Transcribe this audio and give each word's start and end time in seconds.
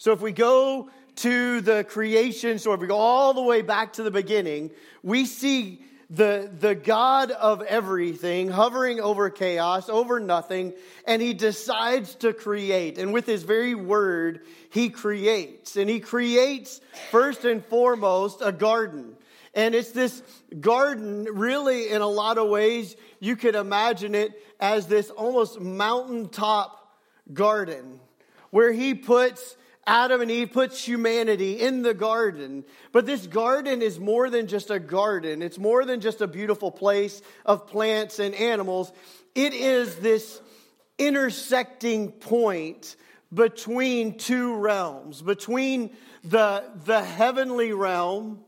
So 0.00 0.12
if 0.12 0.22
we 0.22 0.32
go 0.32 0.88
to 1.16 1.60
the 1.60 1.84
creation 1.84 2.58
story, 2.58 2.76
if 2.76 2.80
we 2.80 2.86
go 2.86 2.96
all 2.96 3.34
the 3.34 3.42
way 3.42 3.60
back 3.60 3.92
to 3.94 4.02
the 4.02 4.10
beginning, 4.10 4.70
we 5.02 5.26
see 5.26 5.84
the, 6.08 6.50
the 6.58 6.74
God 6.74 7.30
of 7.30 7.60
everything 7.60 8.48
hovering 8.48 8.98
over 8.98 9.28
chaos, 9.28 9.90
over 9.90 10.18
nothing, 10.18 10.72
and 11.06 11.20
he 11.20 11.34
decides 11.34 12.14
to 12.14 12.32
create. 12.32 12.96
And 12.96 13.12
with 13.12 13.26
his 13.26 13.42
very 13.42 13.74
word, 13.74 14.46
he 14.70 14.88
creates. 14.88 15.76
And 15.76 15.90
he 15.90 16.00
creates, 16.00 16.80
first 17.10 17.44
and 17.44 17.62
foremost, 17.66 18.40
a 18.42 18.52
garden. 18.52 19.16
And 19.54 19.74
it's 19.74 19.90
this 19.90 20.22
garden, 20.58 21.24
really, 21.30 21.90
in 21.90 22.00
a 22.00 22.08
lot 22.08 22.38
of 22.38 22.48
ways, 22.48 22.96
you 23.18 23.36
could 23.36 23.54
imagine 23.54 24.14
it 24.14 24.32
as 24.58 24.86
this 24.86 25.10
almost 25.10 25.60
mountaintop 25.60 26.96
garden 27.34 28.00
where 28.48 28.72
he 28.72 28.94
puts 28.94 29.56
Adam 29.90 30.20
and 30.20 30.30
Eve 30.30 30.52
puts 30.52 30.84
humanity 30.84 31.58
in 31.58 31.82
the 31.82 31.92
garden. 31.92 32.64
But 32.92 33.06
this 33.06 33.26
garden 33.26 33.82
is 33.82 33.98
more 33.98 34.30
than 34.30 34.46
just 34.46 34.70
a 34.70 34.78
garden, 34.78 35.42
it's 35.42 35.58
more 35.58 35.84
than 35.84 36.00
just 36.00 36.20
a 36.20 36.28
beautiful 36.28 36.70
place 36.70 37.20
of 37.44 37.66
plants 37.66 38.20
and 38.20 38.32
animals. 38.36 38.92
It 39.34 39.52
is 39.52 39.96
this 39.96 40.40
intersecting 40.96 42.12
point 42.12 42.94
between 43.34 44.16
two 44.16 44.54
realms, 44.58 45.22
between 45.22 45.90
the, 46.22 46.62
the 46.84 47.02
heavenly 47.02 47.72
realm 47.72 48.44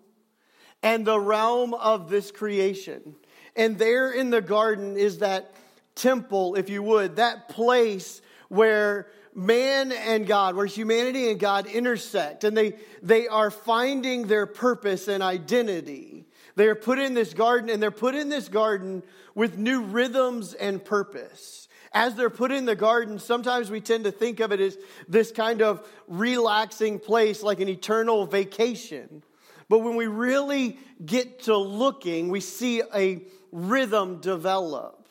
and 0.81 1.05
the 1.05 1.19
realm 1.19 1.75
of 1.75 2.09
this 2.09 2.31
creation. 2.31 3.17
And 3.57 3.81
there 3.81 4.13
in 4.13 4.31
the 4.31 4.43
garden 4.43 4.97
is 4.97 5.19
that 5.19 5.53
temple, 5.97 6.55
if 6.55 6.71
you 6.71 6.85
would, 6.85 7.17
that 7.17 7.49
place 7.49 8.23
where 8.49 9.09
man 9.35 9.93
and 9.93 10.27
God, 10.27 10.55
where 10.57 10.67
humanity 10.67 11.31
and 11.31 11.41
God 11.41 11.67
intersect, 11.67 12.45
and 12.45 12.57
they, 12.57 12.75
they 13.03 13.29
are 13.29 13.51
finding 13.51 14.27
their 14.27 14.47
purpose 14.47 15.09
and 15.09 15.23
identity. 15.23 16.27
They 16.55 16.67
are 16.69 16.75
put 16.75 16.99
in 16.99 17.15
this 17.15 17.33
garden, 17.33 17.71
and 17.71 17.83
they're 17.83 17.91
put 17.91 18.15
in 18.15 18.29
this 18.29 18.49
garden 18.49 19.03
with 19.35 19.57
new 19.57 19.83
rhythms 19.83 20.55
and 20.55 20.85
purpose. 20.85 21.69
As 21.95 22.15
they're 22.15 22.31
put 22.31 22.53
in 22.53 22.65
the 22.65 22.77
garden, 22.77 23.19
sometimes 23.19 23.71
we 23.71 23.81
tend 23.81 24.05
to 24.05 24.13
think 24.13 24.41
of 24.41 24.53
it 24.53 24.61
as 24.61 24.79
this 25.09 25.31
kind 25.31 25.63
of 25.63 25.87
relaxing 26.09 26.99
place, 26.99 27.43
like 27.43 27.61
an 27.61 27.69
eternal 27.69 28.27
vacation. 28.27 29.23
But 29.69 29.81
when 29.81 29.97
we 29.97 30.07
really 30.07 30.79
get 31.05 31.45
to 31.45 31.57
looking, 31.57 32.29
we 32.29 32.41
see 32.41 32.83
a 32.95 33.23
rhythm 33.51 34.21
develop 34.21 35.02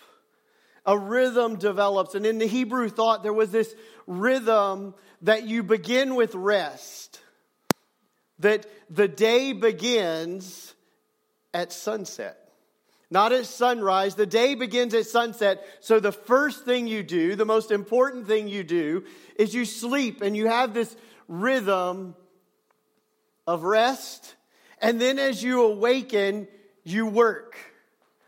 a 0.85 0.97
rhythm 0.97 1.57
develops. 1.57 2.15
And 2.15 2.25
in 2.25 2.37
the 2.37 2.47
Hebrew 2.47 2.89
thought, 2.89 3.23
there 3.23 3.33
was 3.33 3.51
this 3.51 3.73
rhythm 4.07 4.93
that 5.21 5.43
you 5.43 5.63
begin 5.63 6.15
with 6.15 6.33
rest, 6.33 7.19
that 8.39 8.65
the 8.89 9.07
day 9.07 9.53
begins 9.53 10.73
at 11.53 11.71
sunset. 11.71 12.37
Not 13.11 13.33
at 13.33 13.45
sunrise. 13.45 14.15
The 14.15 14.25
day 14.25 14.55
begins 14.55 14.93
at 14.93 15.05
sunset. 15.05 15.63
So, 15.81 15.99
the 15.99 16.13
first 16.13 16.63
thing 16.63 16.87
you 16.87 17.03
do, 17.03 17.35
the 17.35 17.45
most 17.45 17.69
important 17.69 18.25
thing 18.25 18.47
you 18.47 18.63
do, 18.63 19.03
is 19.35 19.53
you 19.53 19.65
sleep 19.65 20.21
and 20.21 20.35
you 20.35 20.47
have 20.47 20.73
this 20.73 20.95
rhythm 21.27 22.15
of 23.45 23.63
rest. 23.63 24.35
And 24.81 24.99
then, 24.99 25.19
as 25.19 25.43
you 25.43 25.61
awaken, 25.63 26.47
you 26.85 27.05
work. 27.05 27.57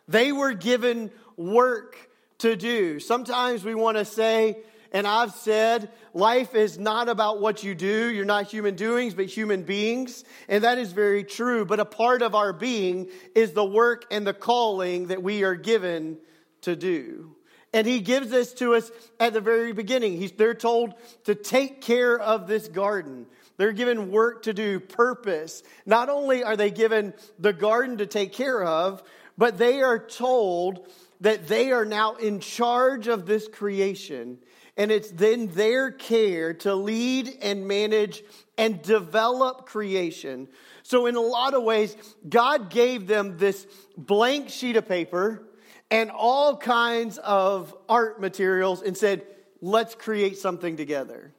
They 0.09 0.33
were 0.33 0.53
given 0.53 1.11
work 1.37 2.09
to 2.43 2.57
do. 2.57 2.99
Sometimes 2.99 3.63
we 3.63 3.73
want 3.73 3.97
to 3.97 4.03
say, 4.03 4.57
and 4.91 5.07
I've 5.07 5.31
said, 5.31 5.89
life 6.13 6.55
is 6.55 6.77
not 6.77 7.07
about 7.07 7.39
what 7.39 7.63
you 7.63 7.73
do. 7.73 8.11
You're 8.11 8.25
not 8.25 8.47
human 8.47 8.75
doings, 8.75 9.13
but 9.13 9.27
human 9.27 9.63
beings. 9.63 10.25
And 10.49 10.65
that 10.65 10.77
is 10.77 10.91
very 10.91 11.23
true. 11.23 11.65
But 11.65 11.79
a 11.79 11.85
part 11.85 12.21
of 12.21 12.35
our 12.35 12.51
being 12.51 13.09
is 13.33 13.53
the 13.53 13.63
work 13.63 14.05
and 14.11 14.27
the 14.27 14.33
calling 14.33 15.07
that 15.07 15.23
we 15.23 15.43
are 15.43 15.55
given 15.55 16.17
to 16.61 16.75
do. 16.75 17.33
And 17.71 17.87
he 17.87 18.01
gives 18.01 18.29
this 18.29 18.53
to 18.55 18.75
us 18.75 18.91
at 19.21 19.31
the 19.31 19.41
very 19.41 19.71
beginning. 19.71 20.17
He's, 20.17 20.33
they're 20.33 20.53
told 20.53 20.95
to 21.23 21.35
take 21.35 21.79
care 21.79 22.19
of 22.19 22.47
this 22.47 22.67
garden. 22.67 23.25
They're 23.55 23.71
given 23.71 24.11
work 24.11 24.43
to 24.43 24.53
do, 24.53 24.81
purpose. 24.81 25.63
Not 25.85 26.09
only 26.09 26.43
are 26.43 26.57
they 26.57 26.71
given 26.71 27.13
the 27.39 27.53
garden 27.53 27.99
to 27.99 28.05
take 28.05 28.33
care 28.33 28.63
of, 28.63 29.01
but 29.37 29.57
they 29.57 29.81
are 29.81 29.97
told 29.97 30.87
that 31.23 31.47
they 31.47 31.71
are 31.71 31.85
now 31.85 32.15
in 32.15 32.41
charge 32.41 33.07
of 33.07 33.25
this 33.25 33.47
creation. 33.47 34.37
And 34.75 34.91
it's 34.91 35.09
then 35.09 35.47
their 35.47 35.89
care 35.89 36.53
to 36.55 36.75
lead 36.75 37.37
and 37.41 37.65
manage 37.65 38.23
and 38.57 38.81
develop 38.81 39.65
creation. 39.65 40.49
So, 40.83 41.05
in 41.05 41.15
a 41.15 41.21
lot 41.21 41.53
of 41.53 41.63
ways, 41.63 41.95
God 42.27 42.69
gave 42.69 43.07
them 43.07 43.37
this 43.37 43.65
blank 43.97 44.49
sheet 44.49 44.75
of 44.75 44.87
paper 44.87 45.47
and 45.89 46.11
all 46.11 46.57
kinds 46.57 47.19
of 47.19 47.73
art 47.87 48.19
materials 48.19 48.81
and 48.81 48.97
said, 48.97 49.25
let's 49.61 49.95
create 49.95 50.37
something 50.37 50.75
together. 50.75 51.33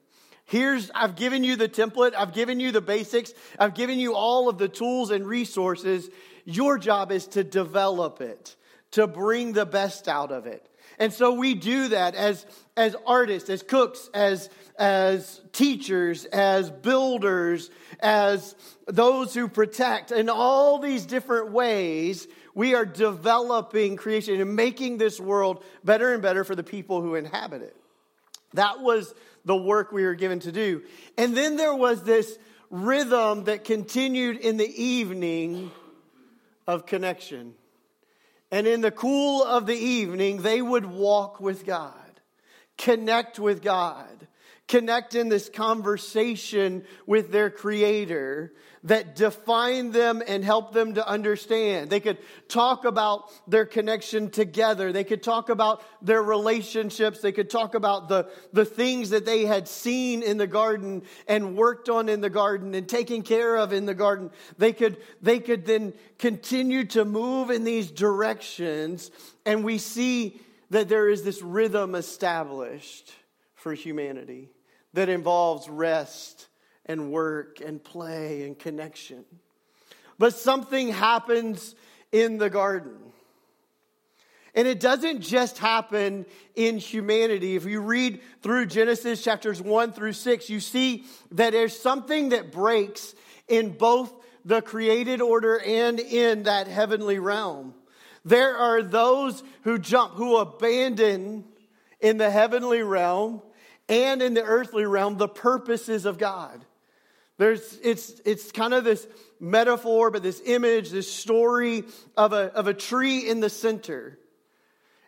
Here's, 0.47 0.91
I've 0.94 1.17
given 1.17 1.44
you 1.44 1.56
the 1.56 1.69
template, 1.69 2.15
I've 2.17 2.33
given 2.33 2.59
you 2.59 2.73
the 2.73 2.81
basics, 2.81 3.34
I've 3.59 3.75
given 3.75 3.99
you 3.99 4.15
all 4.15 4.49
of 4.49 4.56
the 4.56 4.69
tools 4.69 5.11
and 5.11 5.27
resources. 5.27 6.09
Your 6.47 6.78
job 6.78 7.12
is 7.12 7.27
to 7.28 7.44
develop 7.44 8.23
it 8.23 8.56
to 8.94 9.06
bring 9.06 9.53
the 9.53 9.66
best 9.66 10.09
out 10.09 10.31
of 10.31 10.47
it. 10.47 10.69
And 10.99 11.12
so 11.12 11.34
we 11.34 11.55
do 11.55 11.88
that 11.88 12.15
as, 12.15 12.47
as 12.77 12.94
artists, 13.06 13.50
as 13.50 13.62
cooks, 13.62 14.09
as, 14.15 14.49
as 14.78 15.41
teachers, 15.53 16.25
as 16.27 16.71
builders, 16.71 17.71
as 17.99 18.55
those 18.87 19.34
who 19.34 19.49
protect. 19.49 20.12
In 20.12 20.28
all 20.28 20.78
these 20.78 21.06
different 21.06 21.50
ways, 21.50 22.28
we 22.55 22.75
are 22.75 22.87
developing 22.87 23.97
creation 23.97 24.41
and 24.41 24.55
making 24.55 24.99
this 24.99 25.19
world 25.19 25.65
better 25.82 26.12
and 26.12 26.22
better 26.22 26.44
for 26.44 26.55
the 26.55 26.62
people 26.62 27.03
who 27.03 27.16
inhabit 27.16 27.62
it. 27.62 27.76
That 28.53 28.81
was 28.81 29.12
the 29.44 29.56
work 29.56 29.91
we 29.91 30.05
were 30.05 30.15
given 30.15 30.38
to 30.41 30.53
do. 30.53 30.82
And 31.19 31.37
then 31.37 31.56
there 31.56 31.75
was 31.75 32.05
this 32.05 32.38
rhythm 32.71 33.44
that 33.44 33.65
continued 33.65 34.37
in 34.37 34.56
the 34.56 34.82
evening 34.82 35.72
of 36.69 36.87
connection. 36.87 37.55
And 38.55 38.69
in 38.69 38.83
the 38.83 38.93
cool 38.93 39.43
of 39.43 39.67
the 39.67 39.75
evening, 39.75 40.43
they 40.43 40.63
would 40.63 40.87
walk 40.87 41.41
with 41.41 41.67
God, 41.67 42.21
connect 42.79 43.41
with 43.41 43.63
God, 43.63 44.29
connect 44.69 45.17
in 45.17 45.29
this 45.29 45.49
conversation 45.49 46.85
with 47.05 47.33
their 47.33 47.51
Creator 47.51 48.53
that 48.84 49.17
define 49.17 49.93
them 49.93 50.22
and 50.27 50.45
help 50.45 50.72
them 50.72 50.95
to 50.95 51.09
understand. 51.09 51.89
They 51.89 52.00
could 52.00 52.19
talk 52.49 52.84
about 52.84 53.31
their 53.49 53.65
connection 53.65 54.31
together. 54.31 54.93
They 54.93 55.05
could 55.05 55.22
talk 55.22 55.49
about 55.49 55.83
their 56.03 56.22
relationships. 56.22 57.21
They 57.21 57.33
could 57.33 57.49
talk 57.49 57.75
about 57.75 58.09
the, 58.11 58.28
the 58.53 58.67
things 58.67 59.11
that 59.11 59.25
they 59.25 59.47
had 59.47 59.69
seen 59.69 60.23
in 60.23 60.37
the 60.37 60.47
garden 60.47 61.03
and 61.27 61.56
worked 61.56 61.89
on 61.89 62.11
in 62.11 62.21
the 62.21 62.31
garden 62.31 62.75
and 62.75 62.87
taken 62.87 63.23
care 63.23 63.56
of 63.56 63.73
in 63.73 63.87
the 63.87 63.94
garden. 63.94 64.31
They 64.59 64.75
could, 64.75 64.99
they 65.23 65.41
could 65.41 65.65
then 65.65 65.94
continue 66.19 66.84
to 66.87 67.06
move 67.06 67.50
in 67.50 67.65
these 67.65 67.91
directions. 67.91 69.11
And 69.47 69.65
we 69.65 69.78
see 69.78 70.41
that 70.71 70.91
there 70.91 71.09
is 71.09 71.23
this 71.23 71.41
rhythm 71.41 71.94
established 71.94 73.11
for 73.55 73.73
humanity 73.73 74.50
that 74.93 75.09
involves 75.09 75.71
rest 75.71 76.49
and 76.87 77.11
work 77.11 77.61
and 77.61 77.83
play 77.83 78.43
and 78.43 78.59
connection. 78.59 79.25
But 80.19 80.34
something 80.34 80.89
happens 80.89 81.75
in 82.12 82.39
the 82.39 82.50
garden. 82.50 82.97
And 84.55 84.69
it 84.69 84.78
doesn't 84.78 85.21
just 85.21 85.59
happen 85.59 86.27
in 86.55 86.78
humanity. 86.78 87.56
If 87.56 87.65
you 87.65 87.81
read 87.81 88.21
through 88.41 88.67
Genesis 88.67 89.23
chapters 89.23 89.61
1 89.61 89.93
through 89.93 90.12
6, 90.12 90.49
you 90.49 90.61
see 90.61 91.06
that 91.33 91.50
there's 91.50 91.76
something 91.76 92.29
that 92.29 92.53
breaks 92.53 93.14
in 93.49 93.70
both 93.70 94.12
the 94.44 94.62
created 94.62 95.20
order 95.20 95.59
and 95.59 95.99
in 95.99 96.44
that 96.44 96.69
heavenly 96.69 97.19
realm. 97.19 97.75
There 98.25 98.56
are 98.56 98.82
those 98.82 99.43
who 99.62 99.79
jump, 99.79 100.14
who 100.14 100.37
abandon 100.37 101.44
in 102.00 102.17
the 102.17 102.31
heavenly 102.31 102.82
realm 102.82 103.43
and 103.88 104.23
in 104.23 104.35
the 104.35 104.44
earthly 104.44 104.85
realm 104.85 105.17
the 105.19 105.29
purposes 105.29 106.06
of 106.06 106.17
God. 106.17 106.64
There's, 107.37 107.79
it's, 107.83 108.21
it's 108.25 108.53
kind 108.53 108.75
of 108.75 108.85
this 108.85 109.07
metaphor, 109.41 110.11
but 110.11 110.23
this 110.23 110.41
image, 110.45 110.91
this 110.91 111.13
story 111.13 111.85
of 112.17 112.33
a, 112.33 112.53
of 112.55 112.69
a 112.69 112.75
tree 112.75 113.29
in 113.29 113.41
the 113.41 113.51
center. 113.51 114.19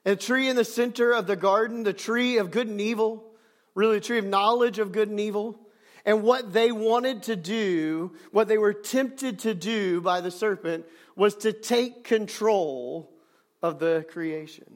a 0.04 0.16
tree 0.16 0.48
in 0.48 0.56
the 0.56 0.64
center 0.64 1.12
of 1.12 1.26
the 1.26 1.36
garden, 1.36 1.84
the 1.84 1.92
tree 1.92 2.38
of 2.38 2.50
good 2.50 2.66
and 2.66 2.80
evil, 2.80 3.24
really 3.74 3.98
a 3.98 4.00
tree 4.00 4.18
of 4.18 4.24
knowledge 4.24 4.78
of 4.78 4.92
good 4.92 5.08
and 5.08 5.20
evil. 5.20 5.58
And 6.04 6.22
what 6.22 6.52
they 6.52 6.70
wanted 6.72 7.24
to 7.24 7.36
do, 7.36 8.12
what 8.30 8.48
they 8.48 8.58
were 8.58 8.72
tempted 8.72 9.40
to 9.40 9.54
do 9.54 10.00
by 10.00 10.20
the 10.20 10.30
serpent, 10.30 10.86
was 11.16 11.34
to 11.36 11.52
take 11.52 12.04
control 12.04 13.10
of 13.62 13.78
the 13.78 14.04
creation 14.08 14.75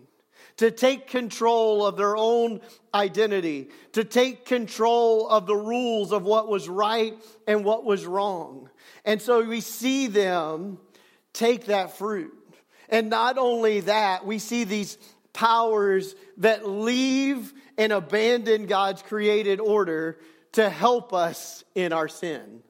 to 0.61 0.71
take 0.71 1.07
control 1.07 1.87
of 1.87 1.97
their 1.97 2.19
own 2.19 2.61
identity, 2.93 3.71
to 3.93 4.05
take 4.05 4.45
control 4.45 5.27
of 5.27 5.47
the 5.47 5.57
rules 5.57 6.13
of 6.13 6.23
what 6.23 6.49
was 6.49 6.69
right 6.69 7.15
and 7.47 7.65
what 7.65 7.83
was 7.83 8.05
wrong. 8.05 8.69
And 9.07 9.23
so 9.23 9.43
we 9.43 9.63
see 9.63 10.07
them 10.07 10.77
take 11.33 11.65
that 11.65 11.97
fruit. 11.97 12.35
And 12.91 13.09
not 13.09 13.39
only 13.39 13.81
that, 13.81 14.27
we 14.27 14.39
see 14.39 14.65
these 14.65 14.99
powers 15.33 16.15
that 16.37 16.69
leave 16.69 17.55
and 17.79 17.91
abandon 17.91 18.67
God's 18.67 19.01
created 19.01 19.61
order 19.61 20.19
to 20.53 20.69
help 20.69 21.15
us 21.15 21.65
in 21.75 21.95
our 21.95 22.09
sin. 22.09 22.61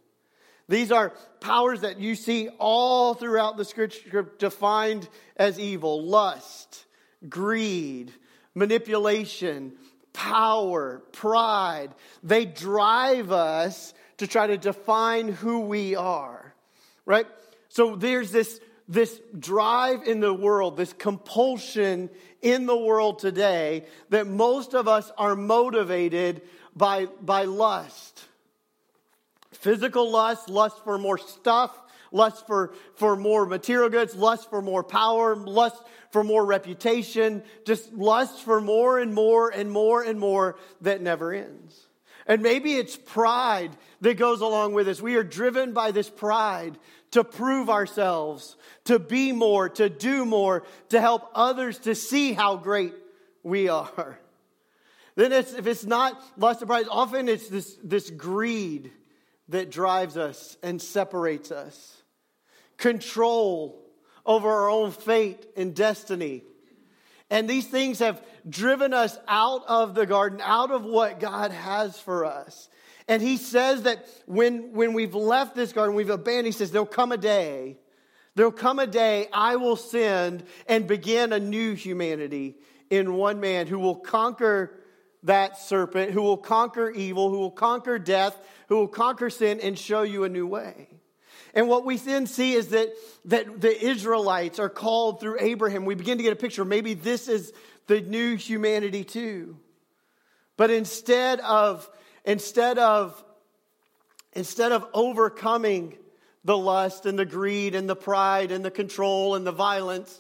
These 0.69 0.93
are 0.93 1.13
powers 1.41 1.81
that 1.81 1.99
you 1.99 2.15
see 2.15 2.51
all 2.61 3.15
throughout 3.15 3.57
the 3.57 3.65
scripture 3.65 4.31
defined 4.39 5.09
as 5.37 5.59
evil 5.59 6.05
lust, 6.05 6.87
greed, 7.29 8.13
manipulation, 8.55 9.73
power, 10.13 11.03
pride. 11.13 11.91
They 12.23 12.45
drive 12.45 13.33
us 13.33 13.95
to 14.19 14.27
try 14.27 14.49
to 14.49 14.59
define 14.59 15.29
who 15.29 15.61
we 15.61 15.97
are, 15.97 16.55
right? 17.07 17.27
So 17.69 17.97
there's 17.97 18.33
this, 18.33 18.61
this 18.89 19.21
drive 19.39 20.03
in 20.07 20.21
the 20.21 20.35
world, 20.35 20.77
this 20.77 20.93
compulsion 20.93 22.11
in 22.43 22.67
the 22.67 22.77
world 22.77 23.19
today 23.19 23.85
that 24.09 24.27
most 24.27 24.75
of 24.75 24.89
us 24.89 25.11
are 25.17 25.37
motivated 25.37 26.43
by, 26.75 27.07
by 27.21 27.45
lust 27.45 28.25
physical 29.61 30.11
lust, 30.11 30.49
lust 30.49 30.83
for 30.85 30.99
more 30.99 31.19
stuff, 31.19 31.79
lust 32.13 32.47
for, 32.47 32.75
for 32.95 33.17
more 33.17 33.47
material 33.47 33.89
goods, 33.89 34.15
lust 34.15 34.51
for 34.51 34.63
more 34.63 34.83
power, 34.85 35.37
lust 35.37 35.83
for 36.11 36.25
more 36.25 36.45
reputation, 36.45 37.43
just 37.65 37.93
lust 37.93 38.43
for 38.43 38.61
more 38.61 38.99
and 38.99 39.15
more 39.15 39.51
and 39.51 39.71
more 39.71 40.03
and 40.03 40.19
more 40.19 40.57
that 40.81 41.01
never 41.01 41.33
ends. 41.33 41.87
And 42.27 42.43
maybe 42.43 42.75
it's 42.75 42.97
pride 42.97 43.71
that 44.03 44.17
goes 44.17 44.41
along 44.41 44.75
with 44.75 44.87
this. 44.87 45.01
We 45.01 45.17
are 45.17 45.25
driven 45.25 45.73
by 45.73 45.91
this 45.91 46.09
pride 46.09 46.79
to 47.13 47.25
prove 47.25 47.69
ourselves, 47.69 48.57
to 48.85 48.99
be 48.99 49.33
more, 49.33 49.69
to 49.69 49.89
do 49.89 50.25
more, 50.25 50.65
to 50.91 51.01
help 51.01 51.29
others 51.35 51.79
to 51.81 51.95
see 51.95 52.33
how 52.33 52.57
great 52.57 52.95
we 53.43 53.69
are. 53.69 54.19
Then 55.17 55.33
it's, 55.33 55.53
if 55.53 55.67
it's 55.67 55.85
not 55.85 56.23
lust 56.37 56.63
of 56.63 56.69
pride, 56.69 56.87
often 56.89 57.29
it's 57.29 57.49
this, 57.49 57.77
this 57.83 58.11
greed 58.11 58.93
that 59.49 59.71
drives 59.71 60.17
us 60.17 60.57
and 60.63 60.81
separates 60.81 61.51
us, 61.51 62.00
control 62.81 63.81
over 64.27 64.51
our 64.51 64.69
own 64.69 64.91
fate 64.91 65.47
and 65.57 65.75
destiny. 65.75 66.43
And 67.31 67.49
these 67.49 67.67
things 67.67 68.01
have 68.01 68.21
driven 68.49 68.93
us 68.93 69.17
out 69.29 69.63
of 69.69 69.95
the 69.95 70.07
garden, 70.07 70.41
out 70.43 70.73
of 70.73 70.85
what 70.85 71.21
God 71.21 71.53
has 71.53 71.99
for 72.01 72.25
us. 72.25 72.69
And 73.07 73.23
he 73.23 73.37
says 73.37 73.83
that 73.83 74.05
when, 74.27 74.73
when 74.73 74.95
we've 74.95 75.15
left 75.15 75.55
this 75.55 75.73
garden, 75.73 75.95
we've 75.95 76.11
abandoned, 76.11 76.47
he 76.47 76.53
says, 76.53 76.73
there'll 76.73 76.87
come 76.87 77.13
a 77.13 77.17
day, 77.17 77.77
there'll 78.35 78.51
come 78.51 78.79
a 78.79 78.87
day 78.87 79.29
I 79.33 79.57
will 79.57 79.77
send 79.77 80.43
and 80.67 80.87
begin 80.87 81.33
a 81.33 81.39
new 81.39 81.75
humanity 81.75 82.57
in 82.89 83.15
one 83.15 83.41
man 83.41 83.67
who 83.67 83.79
will 83.79 83.97
conquer 83.97 84.81
that 85.25 85.59
serpent, 85.59 86.13
who 86.13 86.23
will 86.23 86.37
conquer 86.37 86.91
evil, 86.91 87.31
who 87.31 87.39
will 87.39 87.51
conquer 87.51 87.99
death, 87.99 88.41
who 88.69 88.77
will 88.77 88.89
conquer 88.89 89.29
sin 89.31 89.61
and 89.61 89.79
show 89.79 90.03
you 90.03 90.25
a 90.25 90.29
new 90.29 90.47
way. 90.47 90.89
And 91.55 91.69
what 91.69 91.85
we 91.85 91.97
then 91.97 92.27
see 92.27 92.55
is 92.55 92.69
that, 92.69 92.93
that 93.27 93.61
the 93.61 93.85
Israelites 93.85 94.59
are 94.59 94.69
called 94.69 95.21
through 95.21 95.39
Abraham. 95.41 95.85
We 95.85 95.95
begin 95.95 96.19
to 96.19 96.25
get 96.25 96.33
a 96.33 96.37
picture. 96.37 96.65
Maybe 96.65 96.95
this 96.95 97.29
is 97.29 97.53
the 97.87 98.01
new 98.01 98.37
humanity 98.37 99.05
too. 99.05 99.57
But 100.57 100.71
instead 100.71 101.41
of, 101.41 101.89
instead 102.25 102.79
of, 102.79 103.25
instead 104.33 104.73
of 104.73 104.87
overcoming 104.95 105.97
the 106.45 106.57
lust 106.57 107.07
and 107.07 107.19
the 107.19 107.27
greed 107.27 107.75
and 107.75 107.89
the 107.89 107.97
pride 107.97 108.53
and 108.53 108.65
the 108.65 108.71
control 108.71 109.35
and 109.35 109.47
the 109.47 109.53
violence, 109.53 110.19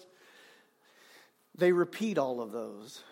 they 1.55 1.73
repeat 1.73 2.19
all 2.19 2.41
of 2.41 2.53
those. 2.53 3.03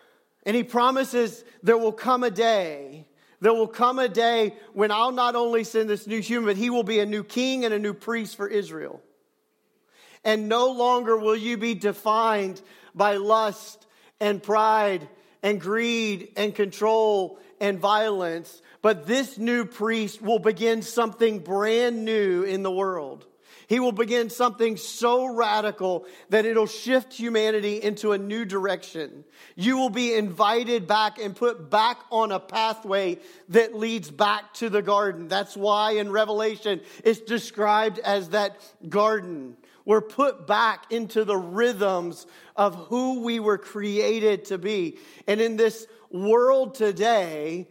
And 0.44 0.56
he 0.56 0.64
promises 0.64 1.44
there 1.62 1.76
will 1.76 1.92
come 1.92 2.24
a 2.24 2.30
day, 2.30 3.06
there 3.40 3.54
will 3.54 3.68
come 3.68 3.98
a 3.98 4.08
day 4.08 4.54
when 4.72 4.90
I'll 4.90 5.12
not 5.12 5.36
only 5.36 5.64
send 5.64 5.88
this 5.88 6.06
new 6.06 6.20
human, 6.20 6.46
but 6.46 6.56
he 6.56 6.70
will 6.70 6.82
be 6.82 6.98
a 6.98 7.06
new 7.06 7.22
king 7.22 7.64
and 7.64 7.72
a 7.72 7.78
new 7.78 7.94
priest 7.94 8.36
for 8.36 8.48
Israel. 8.48 9.00
And 10.24 10.48
no 10.48 10.72
longer 10.72 11.16
will 11.16 11.36
you 11.36 11.56
be 11.56 11.74
defined 11.74 12.60
by 12.94 13.16
lust 13.16 13.86
and 14.20 14.42
pride 14.42 15.08
and 15.42 15.60
greed 15.60 16.32
and 16.36 16.54
control 16.54 17.38
and 17.60 17.78
violence, 17.78 18.62
but 18.82 19.06
this 19.06 19.38
new 19.38 19.64
priest 19.64 20.20
will 20.20 20.38
begin 20.38 20.82
something 20.82 21.38
brand 21.38 22.04
new 22.04 22.42
in 22.42 22.62
the 22.62 22.70
world. 22.70 23.26
He 23.68 23.80
will 23.80 23.92
begin 23.92 24.30
something 24.30 24.78
so 24.78 25.26
radical 25.26 26.06
that 26.30 26.46
it'll 26.46 26.66
shift 26.66 27.12
humanity 27.12 27.82
into 27.82 28.12
a 28.12 28.18
new 28.18 28.46
direction. 28.46 29.24
You 29.56 29.76
will 29.76 29.90
be 29.90 30.14
invited 30.14 30.86
back 30.86 31.18
and 31.18 31.36
put 31.36 31.68
back 31.68 31.98
on 32.10 32.32
a 32.32 32.40
pathway 32.40 33.18
that 33.50 33.74
leads 33.74 34.10
back 34.10 34.54
to 34.54 34.70
the 34.70 34.80
garden. 34.80 35.28
That's 35.28 35.54
why 35.54 35.92
in 35.92 36.10
Revelation 36.10 36.80
it's 37.04 37.20
described 37.20 37.98
as 37.98 38.30
that 38.30 38.56
garden. 38.88 39.58
We're 39.84 40.00
put 40.00 40.46
back 40.46 40.90
into 40.90 41.24
the 41.24 41.36
rhythms 41.36 42.26
of 42.56 42.74
who 42.74 43.20
we 43.20 43.38
were 43.38 43.58
created 43.58 44.46
to 44.46 44.56
be. 44.56 44.96
And 45.26 45.42
in 45.42 45.58
this 45.58 45.86
world 46.10 46.74
today 46.74 47.68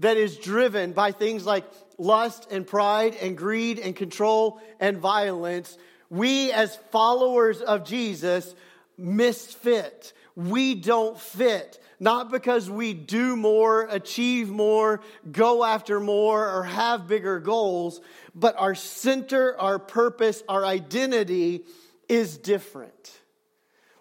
that 0.00 0.16
is 0.16 0.36
driven 0.36 0.92
by 0.92 1.12
things 1.12 1.46
like 1.46 1.64
lust 1.98 2.48
and 2.50 2.66
pride 2.66 3.14
and 3.20 3.36
greed 3.36 3.78
and 3.78 3.94
control 3.94 4.60
and 4.80 4.98
violence, 4.98 5.76
we 6.08 6.50
as 6.52 6.76
followers 6.90 7.60
of 7.60 7.84
Jesus 7.84 8.54
misfit. 8.98 10.12
We 10.34 10.74
don't 10.74 11.18
fit. 11.18 11.78
Not 12.02 12.30
because 12.30 12.70
we 12.70 12.94
do 12.94 13.36
more, 13.36 13.82
achieve 13.82 14.48
more, 14.48 15.02
go 15.30 15.62
after 15.62 16.00
more, 16.00 16.48
or 16.48 16.62
have 16.62 17.06
bigger 17.06 17.38
goals, 17.40 18.00
but 18.34 18.58
our 18.58 18.74
center, 18.74 19.54
our 19.60 19.78
purpose, 19.78 20.42
our 20.48 20.64
identity 20.64 21.64
is 22.08 22.38
different. 22.38 23.20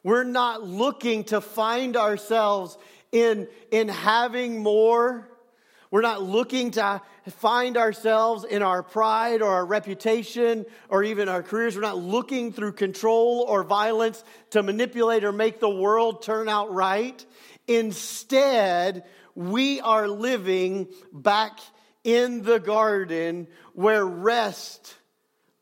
We're 0.02 0.24
not 0.24 0.64
looking 0.64 1.26
to 1.26 1.42
find 1.42 1.98
ourselves 1.98 2.78
in, 3.12 3.50
in 3.70 3.90
having 3.90 4.64
more 4.64 5.29
we're 5.92 6.02
not 6.02 6.22
looking 6.22 6.72
to 6.72 7.02
find 7.38 7.76
ourselves 7.76 8.44
in 8.44 8.62
our 8.62 8.84
pride 8.84 9.42
or 9.42 9.50
our 9.50 9.66
reputation 9.66 10.66
or 10.88 11.04
even 11.04 11.28
our 11.28 11.42
careers. 11.42 11.76
We're 11.76 11.82
not 11.82 11.98
looking 11.98 12.54
through 12.54 12.74
control 12.74 13.46
or 13.48 13.64
violence 13.64 14.24
to 14.52 14.62
manipulate 14.62 15.24
or 15.24 15.32
make 15.32 15.60
the 15.60 15.70
world 15.70 16.22
turn 16.22 16.48
out 16.48 16.72
right. 16.72 17.26
Instead, 17.68 19.04
we 19.34 19.82
are 19.82 20.08
living 20.08 20.90
back 21.12 21.60
in 22.04 22.44
the 22.44 22.60
garden 22.60 23.48
where 23.74 24.06
rest 24.06 24.96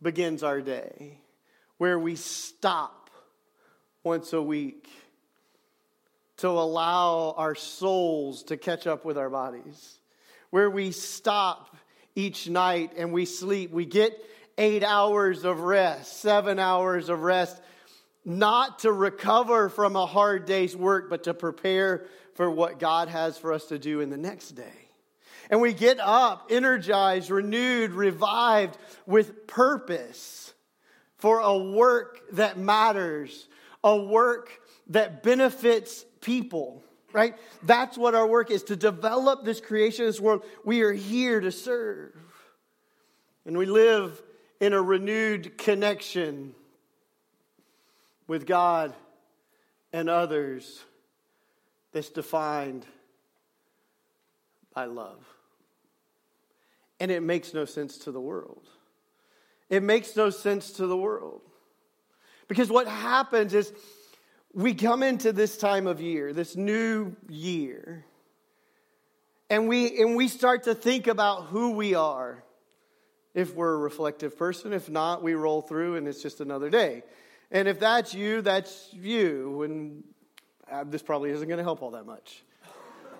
begins 0.01 0.43
our 0.43 0.59
day, 0.59 1.19
where 1.77 1.97
we 1.97 2.17
stop 2.17 3.09
once 4.03 4.33
a 4.33 4.41
week 4.41 4.89
to 6.37 6.49
allow 6.49 7.33
our 7.37 7.55
souls 7.55 8.43
to 8.43 8.57
catch 8.57 8.87
up 8.87 9.05
with 9.05 9.17
our 9.17 9.29
bodies 9.29 9.99
where 10.49 10.69
we 10.69 10.91
stop 10.91 11.75
each 12.15 12.49
night 12.49 12.93
and 12.97 13.13
we 13.13 13.25
sleep. 13.25 13.71
We 13.71 13.85
get 13.85 14.13
eight 14.57 14.83
hours 14.83 15.43
of 15.43 15.59
rest, 15.59 16.17
seven 16.19 16.59
hours 16.59 17.09
of 17.09 17.21
rest, 17.21 17.61
not 18.25 18.79
to 18.79 18.91
recover 18.91 19.69
from 19.69 19.95
a 19.95 20.05
hard 20.05 20.45
day's 20.45 20.75
work, 20.75 21.09
but 21.09 21.25
to 21.25 21.33
prepare 21.33 22.05
for 22.33 22.49
what 22.49 22.79
God 22.79 23.07
has 23.07 23.37
for 23.37 23.53
us 23.53 23.65
to 23.65 23.79
do 23.79 24.01
in 24.01 24.09
the 24.09 24.17
next 24.17 24.51
day. 24.51 24.89
And 25.49 25.61
we 25.61 25.73
get 25.73 25.99
up 25.99 26.47
energized, 26.49 27.29
renewed, 27.29 27.91
revived 27.91 28.77
with 29.05 29.47
purpose 29.47 30.53
for 31.17 31.39
a 31.39 31.57
work 31.57 32.21
that 32.33 32.57
matters, 32.57 33.47
a 33.83 33.95
work 33.95 34.51
that 34.87 35.23
benefits 35.23 36.05
people 36.21 36.83
right? 37.17 37.33
That's 37.63 37.97
what 37.97 38.13
our 38.13 38.27
work 38.27 38.51
is 38.51 38.61
to 38.65 38.75
develop 38.75 39.43
this 39.43 39.59
creation, 39.59 40.05
this 40.05 40.21
world. 40.21 40.45
We 40.63 40.83
are 40.83 40.93
here 40.93 41.39
to 41.39 41.51
serve. 41.51 42.13
And 43.43 43.57
we 43.57 43.65
live 43.65 44.21
in 44.59 44.73
a 44.73 44.79
renewed 44.79 45.57
connection 45.57 46.53
with 48.27 48.45
God 48.45 48.93
and 49.91 50.11
others 50.11 50.83
that's 51.91 52.09
defined 52.09 52.85
by 54.75 54.85
love. 54.85 55.25
And 56.99 57.09
it 57.09 57.23
makes 57.23 57.51
no 57.51 57.65
sense 57.65 57.97
to 57.99 58.11
the 58.11 58.21
world. 58.21 58.69
It 59.71 59.81
makes 59.81 60.15
no 60.15 60.29
sense 60.29 60.73
to 60.73 60.85
the 60.85 60.97
world. 60.97 61.41
Because 62.47 62.69
what 62.69 62.87
happens 62.87 63.55
is 63.55 63.73
we 64.57 64.73
come 64.73 65.03
into 65.03 65.31
this 65.31 65.55
time 65.55 65.85
of 65.85 66.01
year, 66.01 66.33
this 66.33 66.55
new 66.55 67.15
year, 67.29 68.03
and 69.51 69.67
we, 69.69 70.01
and 70.01 70.15
we 70.15 70.27
start 70.27 70.63
to 70.63 70.73
think 70.73 71.05
about 71.05 71.45
who 71.45 71.73
we 71.73 71.93
are. 71.93 72.43
If 73.35 73.53
we're 73.53 73.75
a 73.75 73.77
reflective 73.77 74.35
person, 74.35 74.73
if 74.73 74.89
not, 74.89 75.21
we 75.21 75.35
roll 75.35 75.61
through 75.61 75.97
and 75.97 76.07
it's 76.07 76.23
just 76.23 76.41
another 76.41 76.71
day. 76.71 77.03
And 77.51 77.67
if 77.67 77.79
that's 77.79 78.15
you, 78.15 78.41
that's 78.41 78.89
you. 78.93 79.61
And 79.61 80.03
uh, 80.71 80.85
this 80.85 81.03
probably 81.03 81.29
isn't 81.29 81.47
going 81.47 81.59
to 81.59 81.63
help 81.63 81.83
all 81.83 81.91
that 81.91 82.07
much. 82.07 82.43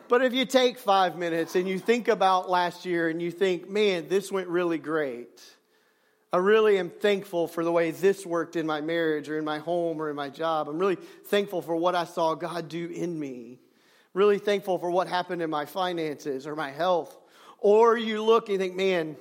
But 0.07 0.25
if 0.25 0.33
you 0.33 0.43
take 0.43 0.79
five 0.79 1.19
minutes 1.19 1.55
and 1.55 1.69
you 1.69 1.77
think 1.77 2.07
about 2.07 2.49
last 2.49 2.83
year 2.83 3.09
and 3.09 3.21
you 3.21 3.29
think, 3.29 3.69
man, 3.69 4.07
this 4.07 4.31
went 4.31 4.47
really 4.47 4.79
great. 4.79 5.39
I 6.31 6.37
really 6.37 6.77
am 6.77 6.89
thankful 6.89 7.47
for 7.47 7.63
the 7.63 7.71
way 7.71 7.91
this 7.91 8.25
worked 8.25 8.57
in 8.57 8.67
my 8.67 8.81
marriage 8.81 9.29
or 9.29 9.37
in 9.37 9.45
my 9.45 9.59
home 9.59 10.01
or 10.01 10.09
in 10.09 10.15
my 10.15 10.29
job. 10.29 10.67
I'm 10.67 10.77
really 10.77 10.95
thankful 10.95 11.61
for 11.61 11.75
what 11.75 11.95
I 11.95 12.03
saw 12.03 12.35
God 12.35 12.67
do 12.67 12.87
in 12.87 13.17
me. 13.17 13.59
Really 14.13 14.37
thankful 14.37 14.77
for 14.77 14.91
what 14.91 15.07
happened 15.07 15.41
in 15.41 15.49
my 15.49 15.65
finances 15.65 16.45
or 16.45 16.55
my 16.55 16.71
health. 16.71 17.17
Or 17.59 17.97
you 17.97 18.23
look 18.23 18.49
and 18.49 18.53
you 18.53 18.59
think, 18.59 18.75
man, 18.75 19.15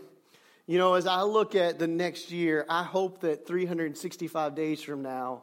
you 0.66 0.78
know, 0.78 0.94
as 0.94 1.06
I 1.06 1.22
look 1.22 1.54
at 1.54 1.78
the 1.78 1.86
next 1.86 2.32
year, 2.32 2.66
I 2.68 2.82
hope 2.82 3.20
that 3.20 3.46
365 3.46 4.54
days 4.56 4.82
from 4.82 5.02
now, 5.02 5.42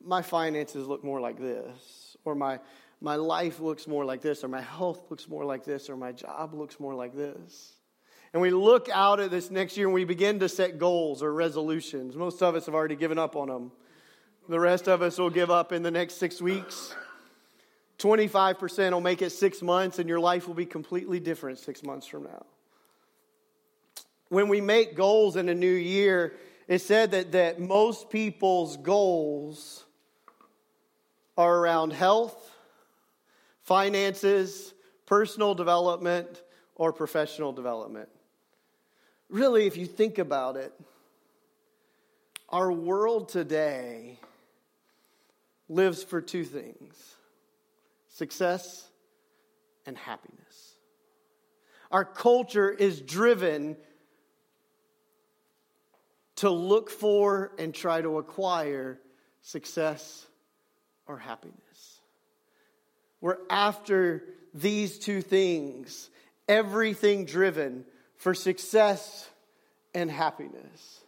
my 0.00 0.22
finances 0.22 0.86
look 0.86 1.02
more 1.02 1.20
like 1.20 1.38
this, 1.38 2.16
or 2.24 2.34
my 2.34 2.60
my 3.00 3.16
life 3.16 3.60
looks 3.60 3.86
more 3.86 4.04
like 4.04 4.20
this, 4.20 4.44
or 4.44 4.48
my 4.48 4.60
health 4.60 5.10
looks 5.10 5.26
more 5.26 5.44
like 5.44 5.64
this, 5.64 5.88
or 5.88 5.96
my 5.96 6.12
job 6.12 6.54
looks 6.54 6.78
more 6.78 6.94
like 6.94 7.14
this. 7.14 7.72
And 8.32 8.40
we 8.40 8.50
look 8.50 8.88
out 8.92 9.18
at 9.18 9.30
this 9.30 9.50
next 9.50 9.76
year 9.76 9.86
and 9.86 9.94
we 9.94 10.04
begin 10.04 10.38
to 10.40 10.48
set 10.48 10.78
goals 10.78 11.22
or 11.22 11.32
resolutions. 11.32 12.14
Most 12.14 12.42
of 12.42 12.54
us 12.54 12.66
have 12.66 12.74
already 12.74 12.96
given 12.96 13.18
up 13.18 13.34
on 13.34 13.48
them. 13.48 13.72
The 14.48 14.60
rest 14.60 14.88
of 14.88 15.02
us 15.02 15.18
will 15.18 15.30
give 15.30 15.50
up 15.50 15.72
in 15.72 15.82
the 15.82 15.90
next 15.90 16.14
six 16.14 16.40
weeks. 16.40 16.94
25% 17.98 18.92
will 18.92 19.00
make 19.00 19.20
it 19.20 19.30
six 19.30 19.60
months, 19.60 19.98
and 19.98 20.08
your 20.08 20.20
life 20.20 20.48
will 20.48 20.54
be 20.54 20.64
completely 20.64 21.20
different 21.20 21.58
six 21.58 21.82
months 21.82 22.06
from 22.06 22.24
now. 22.24 22.46
When 24.28 24.48
we 24.48 24.60
make 24.60 24.94
goals 24.94 25.36
in 25.36 25.48
a 25.48 25.54
new 25.54 25.72
year, 25.72 26.34
it 26.66 26.78
said 26.78 27.10
that, 27.10 27.32
that 27.32 27.60
most 27.60 28.10
people's 28.10 28.76
goals 28.76 29.84
are 31.36 31.56
around 31.58 31.92
health, 31.92 32.50
finances, 33.62 34.72
personal 35.04 35.54
development, 35.54 36.42
or 36.76 36.92
professional 36.92 37.52
development. 37.52 38.08
Really, 39.30 39.66
if 39.66 39.76
you 39.76 39.86
think 39.86 40.18
about 40.18 40.56
it, 40.56 40.72
our 42.48 42.72
world 42.72 43.28
today 43.28 44.18
lives 45.68 46.02
for 46.02 46.20
two 46.20 46.44
things 46.44 47.14
success 48.08 48.86
and 49.86 49.96
happiness. 49.96 50.74
Our 51.92 52.04
culture 52.04 52.68
is 52.70 53.00
driven 53.00 53.76
to 56.36 56.50
look 56.50 56.90
for 56.90 57.52
and 57.56 57.72
try 57.72 58.02
to 58.02 58.18
acquire 58.18 58.98
success 59.42 60.26
or 61.06 61.18
happiness. 61.18 62.00
We're 63.20 63.38
after 63.48 64.24
these 64.54 64.98
two 64.98 65.22
things, 65.22 66.10
everything 66.48 67.26
driven 67.26 67.84
for 68.20 68.34
success 68.34 69.28
and 69.94 70.10
happiness. 70.10 71.00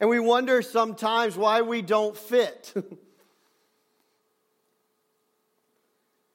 And 0.00 0.10
we 0.10 0.18
wonder 0.18 0.62
sometimes 0.62 1.36
why 1.36 1.62
we 1.62 1.80
don't 1.80 2.16
fit. 2.16 2.74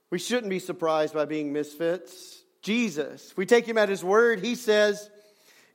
we 0.10 0.18
shouldn't 0.18 0.50
be 0.50 0.60
surprised 0.60 1.14
by 1.14 1.26
being 1.26 1.52
misfits. 1.52 2.42
Jesus, 2.62 3.32
if 3.32 3.38
we 3.38 3.46
take 3.46 3.66
him 3.66 3.78
at 3.78 3.90
his 3.90 4.02
word, 4.02 4.40
he 4.40 4.56
says, 4.56 5.10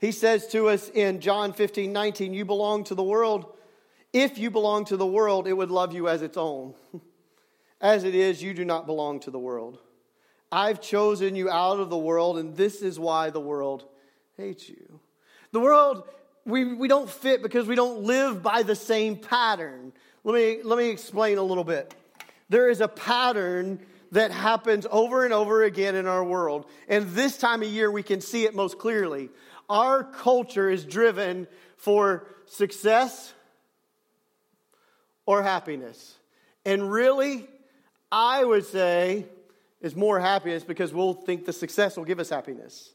he 0.00 0.10
says 0.10 0.48
to 0.48 0.70
us 0.70 0.88
in 0.88 1.20
John 1.20 1.52
15, 1.52 1.92
19, 1.92 2.32
you 2.32 2.46
belong 2.46 2.84
to 2.84 2.94
the 2.94 3.02
world. 3.02 3.52
If 4.14 4.38
you 4.38 4.50
belong 4.50 4.86
to 4.86 4.96
the 4.96 5.06
world, 5.06 5.46
it 5.46 5.52
would 5.52 5.70
love 5.70 5.92
you 5.92 6.08
as 6.08 6.22
its 6.22 6.38
own. 6.38 6.74
As 7.80 8.04
it 8.04 8.14
is, 8.14 8.42
you 8.42 8.54
do 8.54 8.64
not 8.64 8.86
belong 8.86 9.20
to 9.20 9.30
the 9.30 9.38
world. 9.38 9.78
I've 10.50 10.80
chosen 10.80 11.36
you 11.36 11.50
out 11.50 11.80
of 11.80 11.90
the 11.90 11.98
world, 11.98 12.38
and 12.38 12.56
this 12.56 12.80
is 12.80 12.98
why 12.98 13.28
the 13.28 13.40
world 13.40 13.84
hates 14.36 14.68
you. 14.68 15.00
The 15.52 15.60
world, 15.60 16.04
we, 16.44 16.74
we 16.74 16.88
don't 16.88 17.08
fit 17.08 17.42
because 17.42 17.66
we 17.66 17.74
don't 17.74 18.02
live 18.02 18.42
by 18.42 18.62
the 18.62 18.74
same 18.74 19.16
pattern. 19.16 19.92
Let 20.24 20.34
me, 20.34 20.62
let 20.62 20.78
me 20.78 20.90
explain 20.90 21.38
a 21.38 21.42
little 21.42 21.64
bit. 21.64 21.94
There 22.48 22.68
is 22.68 22.80
a 22.80 22.88
pattern 22.88 23.80
that 24.12 24.30
happens 24.30 24.86
over 24.90 25.24
and 25.24 25.34
over 25.34 25.62
again 25.62 25.94
in 25.94 26.06
our 26.06 26.24
world. 26.24 26.66
And 26.88 27.10
this 27.10 27.36
time 27.36 27.62
of 27.62 27.68
year, 27.68 27.90
we 27.90 28.02
can 28.02 28.20
see 28.20 28.44
it 28.44 28.54
most 28.54 28.78
clearly. 28.78 29.30
Our 29.68 30.04
culture 30.04 30.70
is 30.70 30.84
driven 30.84 31.46
for 31.76 32.26
success 32.46 33.32
or 35.26 35.42
happiness. 35.42 36.14
And 36.64 36.90
really, 36.90 37.48
I 38.10 38.44
would 38.44 38.66
say 38.66 39.26
is 39.80 39.94
more 39.94 40.20
happiness 40.20 40.64
because 40.64 40.92
we'll 40.94 41.14
think 41.14 41.44
the 41.44 41.52
success 41.52 41.96
will 41.96 42.04
give 42.04 42.20
us 42.20 42.30
happiness. 42.30 42.93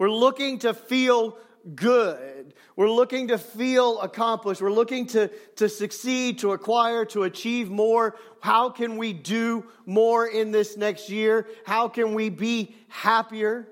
We're 0.00 0.10
looking 0.10 0.60
to 0.60 0.72
feel 0.72 1.36
good. 1.74 2.54
We're 2.74 2.90
looking 2.90 3.28
to 3.28 3.36
feel 3.36 4.00
accomplished. 4.00 4.62
We're 4.62 4.72
looking 4.72 5.06
to, 5.08 5.28
to 5.56 5.68
succeed, 5.68 6.38
to 6.38 6.52
acquire, 6.52 7.04
to 7.04 7.24
achieve 7.24 7.68
more. 7.68 8.16
How 8.40 8.70
can 8.70 8.96
we 8.96 9.12
do 9.12 9.66
more 9.84 10.26
in 10.26 10.52
this 10.52 10.78
next 10.78 11.10
year? 11.10 11.46
How 11.66 11.88
can 11.88 12.14
we 12.14 12.30
be 12.30 12.74
happier? 12.88 13.68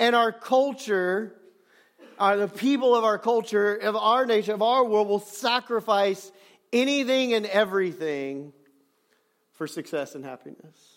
And 0.00 0.16
our 0.16 0.32
culture, 0.32 1.36
uh, 2.18 2.34
the 2.34 2.48
people 2.48 2.96
of 2.96 3.04
our 3.04 3.18
culture, 3.18 3.76
of 3.76 3.94
our 3.94 4.26
nation, 4.26 4.54
of 4.54 4.62
our 4.62 4.84
world, 4.84 5.06
will 5.06 5.20
sacrifice 5.20 6.32
anything 6.72 7.34
and 7.34 7.46
everything 7.46 8.52
for 9.52 9.68
success 9.68 10.16
and 10.16 10.24
happiness. 10.24 10.91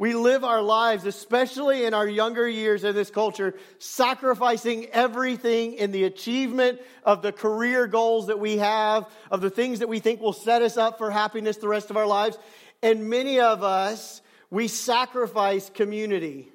We 0.00 0.14
live 0.14 0.44
our 0.44 0.62
lives, 0.62 1.04
especially 1.04 1.84
in 1.84 1.92
our 1.92 2.08
younger 2.08 2.48
years 2.48 2.84
in 2.84 2.94
this 2.94 3.10
culture, 3.10 3.52
sacrificing 3.78 4.86
everything 4.86 5.74
in 5.74 5.92
the 5.92 6.04
achievement 6.04 6.80
of 7.04 7.20
the 7.20 7.32
career 7.32 7.86
goals 7.86 8.28
that 8.28 8.38
we 8.38 8.56
have, 8.56 9.06
of 9.30 9.42
the 9.42 9.50
things 9.50 9.80
that 9.80 9.90
we 9.90 9.98
think 9.98 10.22
will 10.22 10.32
set 10.32 10.62
us 10.62 10.78
up 10.78 10.96
for 10.96 11.10
happiness 11.10 11.58
the 11.58 11.68
rest 11.68 11.90
of 11.90 11.98
our 11.98 12.06
lives. 12.06 12.38
And 12.82 13.10
many 13.10 13.40
of 13.40 13.62
us, 13.62 14.22
we 14.48 14.68
sacrifice 14.68 15.68
community 15.68 16.48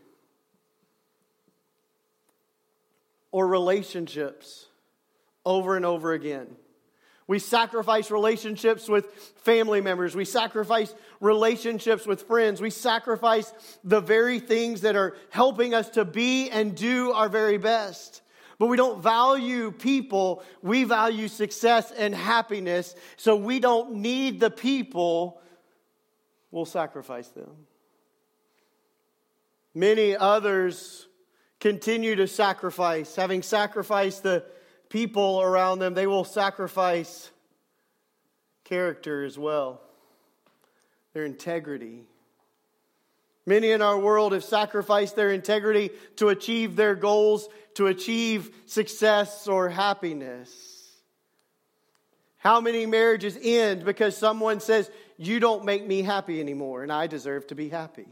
or 3.32 3.46
relationships 3.46 4.66
over 5.46 5.75
and 5.75 5.86
over 5.86 6.14
again. 6.14 6.48
We 7.27 7.39
sacrifice 7.39 8.12
relationships 8.12 8.88
with 8.88 9.08
family 9.44 9.82
members. 9.82 10.15
We 10.15 10.25
sacrifice 10.25 10.94
relationships 11.20 12.05
with 12.05 12.24
friends. 12.24 12.62
We 12.62 12.70
sacrifice 12.70 13.51
the 13.84 14.00
very 14.00 14.39
things 14.39 14.82
that 14.82 14.96
are 14.96 15.15
helping 15.32 15.74
us 15.74 15.89
to 15.91 16.05
be 16.05 16.50
and 16.50 16.75
do 16.75 17.13
our 17.13 17.27
very 17.27 17.58
best. 17.58 18.22
But 18.60 18.67
we 18.67 18.77
don't 18.77 19.01
value 19.01 19.72
people. 19.72 20.44
We 20.62 20.84
value 20.84 21.27
success 21.27 21.91
and 21.91 22.13
happiness. 22.13 22.96
So 23.17 23.36
we 23.36 23.60
don't 23.60 23.96
need 23.96 24.39
the 24.39 24.51
people. 24.51 25.41
We'll 26.51 26.65
sacrifice 26.65 27.27
them. 27.29 27.50
Many 29.74 30.15
others 30.15 31.08
continue 31.60 32.15
to 32.15 32.27
sacrifice, 32.27 33.15
having 33.15 33.41
sacrificed 33.41 34.24
the 34.24 34.46
people 34.96 35.42
around 35.42 35.80
them, 35.80 35.94
they 35.94 36.08
will 36.08 36.24
sacrifice 36.24 37.30
character 38.64 39.25
as 39.25 39.38
well, 39.38 39.82
their 41.12 41.25
integrity. 41.25 42.08
Many 43.46 43.72
in 43.72 43.82
our 43.82 44.00
world 44.00 44.32
have 44.32 44.46
sacrificed 44.46 45.18
their 45.18 45.32
integrity 45.32 45.90
to 46.16 46.30
achieve 46.30 46.78
their 46.78 46.96
goals, 46.96 47.50
to 47.74 47.88
achieve 47.88 48.56
success 48.68 49.50
or 49.50 49.68
happiness. 49.68 50.50
How 52.38 52.62
many 52.62 52.86
marriages 52.86 53.38
end 53.42 53.84
because 53.84 54.16
someone 54.16 54.62
says, 54.62 54.90
You 55.18 55.42
don't 55.42 55.66
make 55.66 55.86
me 55.86 56.04
happy 56.04 56.40
anymore, 56.40 56.84
and 56.84 56.92
I 56.94 57.08
deserve 57.08 57.48
to 57.48 57.56
be 57.56 57.68
happy? 57.68 58.08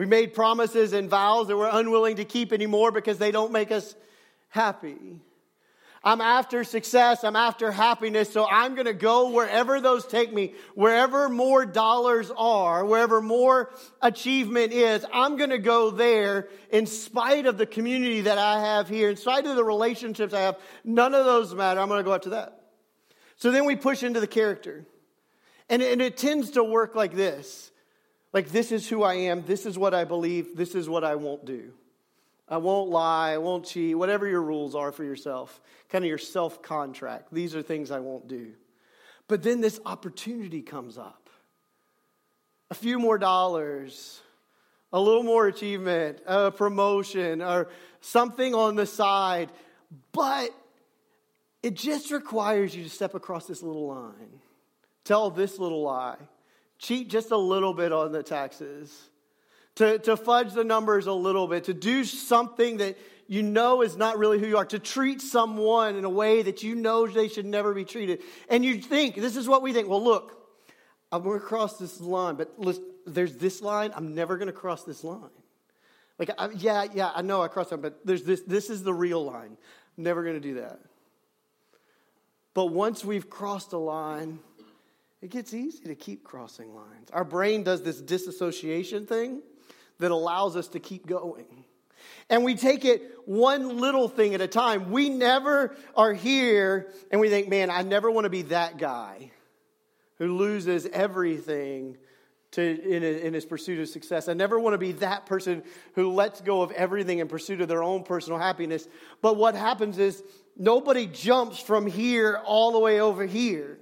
We 0.00 0.06
made 0.06 0.32
promises 0.32 0.94
and 0.94 1.10
vows 1.10 1.48
that 1.48 1.58
we're 1.58 1.68
unwilling 1.70 2.16
to 2.16 2.24
keep 2.24 2.54
anymore 2.54 2.90
because 2.90 3.18
they 3.18 3.30
don't 3.30 3.52
make 3.52 3.70
us 3.70 3.94
happy. 4.48 4.96
I'm 6.02 6.22
after 6.22 6.64
success. 6.64 7.22
I'm 7.22 7.36
after 7.36 7.70
happiness. 7.70 8.32
So 8.32 8.48
I'm 8.48 8.76
going 8.76 8.86
to 8.86 8.94
go 8.94 9.28
wherever 9.28 9.78
those 9.78 10.06
take 10.06 10.32
me, 10.32 10.54
wherever 10.74 11.28
more 11.28 11.66
dollars 11.66 12.32
are, 12.34 12.82
wherever 12.82 13.20
more 13.20 13.74
achievement 14.00 14.72
is. 14.72 15.04
I'm 15.12 15.36
going 15.36 15.50
to 15.50 15.58
go 15.58 15.90
there 15.90 16.48
in 16.70 16.86
spite 16.86 17.44
of 17.44 17.58
the 17.58 17.66
community 17.66 18.22
that 18.22 18.38
I 18.38 18.58
have 18.58 18.88
here, 18.88 19.10
in 19.10 19.18
spite 19.18 19.44
of 19.44 19.54
the 19.54 19.64
relationships 19.64 20.32
I 20.32 20.40
have. 20.40 20.58
None 20.82 21.14
of 21.14 21.26
those 21.26 21.54
matter. 21.54 21.78
I'm 21.78 21.88
going 21.88 22.00
to 22.00 22.04
go 22.04 22.14
after 22.14 22.30
that. 22.30 22.58
So 23.36 23.50
then 23.50 23.66
we 23.66 23.76
push 23.76 24.02
into 24.02 24.20
the 24.20 24.26
character. 24.26 24.86
And, 25.68 25.82
and 25.82 26.00
it 26.00 26.16
tends 26.16 26.52
to 26.52 26.64
work 26.64 26.94
like 26.94 27.12
this 27.12 27.69
like, 28.32 28.50
this 28.50 28.72
is 28.72 28.88
who 28.88 29.02
I 29.02 29.14
am, 29.14 29.44
this 29.44 29.66
is 29.66 29.78
what 29.78 29.94
I 29.94 30.04
believe, 30.04 30.56
this 30.56 30.74
is 30.74 30.88
what 30.88 31.04
I 31.04 31.16
won't 31.16 31.44
do. 31.44 31.72
I 32.48 32.56
won't 32.56 32.90
lie, 32.90 33.32
I 33.32 33.38
won't 33.38 33.64
cheat, 33.64 33.96
whatever 33.96 34.26
your 34.26 34.42
rules 34.42 34.74
are 34.74 34.90
for 34.90 35.04
yourself, 35.04 35.60
kind 35.88 36.04
of 36.04 36.08
your 36.08 36.18
self 36.18 36.62
contract. 36.62 37.32
These 37.32 37.54
are 37.54 37.62
things 37.62 37.90
I 37.90 38.00
won't 38.00 38.28
do. 38.28 38.52
But 39.28 39.42
then 39.44 39.60
this 39.60 39.78
opportunity 39.86 40.60
comes 40.60 40.98
up 40.98 41.30
a 42.70 42.74
few 42.74 42.98
more 42.98 43.18
dollars, 43.18 44.20
a 44.92 45.00
little 45.00 45.22
more 45.22 45.46
achievement, 45.46 46.20
a 46.26 46.50
promotion, 46.50 47.42
or 47.42 47.68
something 48.00 48.54
on 48.54 48.76
the 48.76 48.86
side. 48.86 49.50
But 50.12 50.50
it 51.62 51.74
just 51.74 52.10
requires 52.10 52.74
you 52.74 52.84
to 52.84 52.90
step 52.90 53.14
across 53.14 53.46
this 53.46 53.62
little 53.62 53.86
line, 53.88 54.40
tell 55.04 55.30
this 55.30 55.58
little 55.58 55.82
lie, 55.82 56.16
cheat 56.80 57.08
just 57.08 57.30
a 57.30 57.36
little 57.36 57.74
bit 57.74 57.92
on 57.92 58.10
the 58.10 58.22
taxes 58.22 59.10
to, 59.76 59.98
to 60.00 60.16
fudge 60.16 60.52
the 60.52 60.64
numbers 60.64 61.06
a 61.06 61.12
little 61.12 61.46
bit, 61.46 61.64
to 61.64 61.74
do 61.74 62.04
something 62.04 62.78
that 62.78 62.98
you 63.28 63.42
know 63.42 63.82
is 63.82 63.96
not 63.96 64.18
really 64.18 64.40
who 64.40 64.46
you 64.46 64.56
are, 64.56 64.64
to 64.64 64.78
treat 64.78 65.20
someone 65.20 65.96
in 65.96 66.04
a 66.04 66.10
way 66.10 66.42
that 66.42 66.62
you 66.62 66.74
know 66.74 67.06
they 67.06 67.28
should 67.28 67.46
never 67.46 67.74
be 67.74 67.84
treated. 67.84 68.22
And 68.48 68.64
you 68.64 68.80
think, 68.80 69.14
this 69.14 69.36
is 69.36 69.46
what 69.46 69.62
we 69.62 69.72
think, 69.72 69.88
well, 69.88 70.02
look, 70.02 70.36
I'm 71.12 71.22
going 71.22 71.38
to 71.38 71.44
cross 71.44 71.78
this 71.78 72.00
line, 72.00 72.36
but 72.36 72.52
listen, 72.58 72.84
there's 73.06 73.36
this 73.36 73.60
line, 73.60 73.92
I'm 73.94 74.14
never 74.14 74.36
going 74.36 74.46
to 74.46 74.52
cross 74.52 74.84
this 74.84 75.04
line. 75.04 75.30
Like, 76.18 76.30
I, 76.38 76.50
yeah, 76.56 76.86
yeah, 76.92 77.10
I 77.14 77.22
know 77.22 77.42
I 77.42 77.48
crossed 77.48 77.72
it, 77.72 77.80
but 77.80 78.04
there's 78.04 78.22
this, 78.22 78.42
this 78.42 78.68
is 78.70 78.82
the 78.82 78.92
real 78.92 79.24
line. 79.24 79.56
I'm 79.96 80.04
never 80.04 80.22
going 80.22 80.34
to 80.34 80.40
do 80.40 80.54
that. 80.54 80.80
But 82.52 82.66
once 82.66 83.04
we've 83.04 83.30
crossed 83.30 83.72
a 83.72 83.78
line, 83.78 84.40
it 85.22 85.30
gets 85.30 85.52
easy 85.52 85.84
to 85.84 85.94
keep 85.94 86.24
crossing 86.24 86.74
lines. 86.74 87.10
Our 87.12 87.24
brain 87.24 87.62
does 87.62 87.82
this 87.82 88.00
disassociation 88.00 89.06
thing 89.06 89.42
that 89.98 90.10
allows 90.10 90.56
us 90.56 90.68
to 90.68 90.80
keep 90.80 91.06
going. 91.06 91.46
And 92.30 92.44
we 92.44 92.54
take 92.54 92.84
it 92.84 93.18
one 93.26 93.78
little 93.78 94.08
thing 94.08 94.34
at 94.34 94.40
a 94.40 94.46
time. 94.46 94.90
We 94.90 95.10
never 95.10 95.76
are 95.94 96.14
here 96.14 96.90
and 97.10 97.20
we 97.20 97.28
think, 97.28 97.48
man, 97.48 97.70
I 97.70 97.82
never 97.82 98.10
want 98.10 98.24
to 98.24 98.30
be 98.30 98.42
that 98.42 98.78
guy 98.78 99.30
who 100.16 100.36
loses 100.36 100.86
everything 100.86 101.98
to, 102.52 102.62
in, 102.62 103.02
in 103.02 103.34
his 103.34 103.44
pursuit 103.44 103.80
of 103.80 103.88
success. 103.88 104.28
I 104.28 104.32
never 104.32 104.58
want 104.58 104.74
to 104.74 104.78
be 104.78 104.92
that 104.92 105.26
person 105.26 105.62
who 105.94 106.12
lets 106.12 106.40
go 106.40 106.62
of 106.62 106.70
everything 106.72 107.18
in 107.18 107.28
pursuit 107.28 107.60
of 107.60 107.68
their 107.68 107.82
own 107.82 108.04
personal 108.04 108.38
happiness. 108.38 108.88
But 109.20 109.36
what 109.36 109.54
happens 109.54 109.98
is 109.98 110.22
nobody 110.56 111.06
jumps 111.06 111.60
from 111.60 111.86
here 111.86 112.40
all 112.44 112.72
the 112.72 112.78
way 112.78 113.00
over 113.00 113.26
here. 113.26 113.79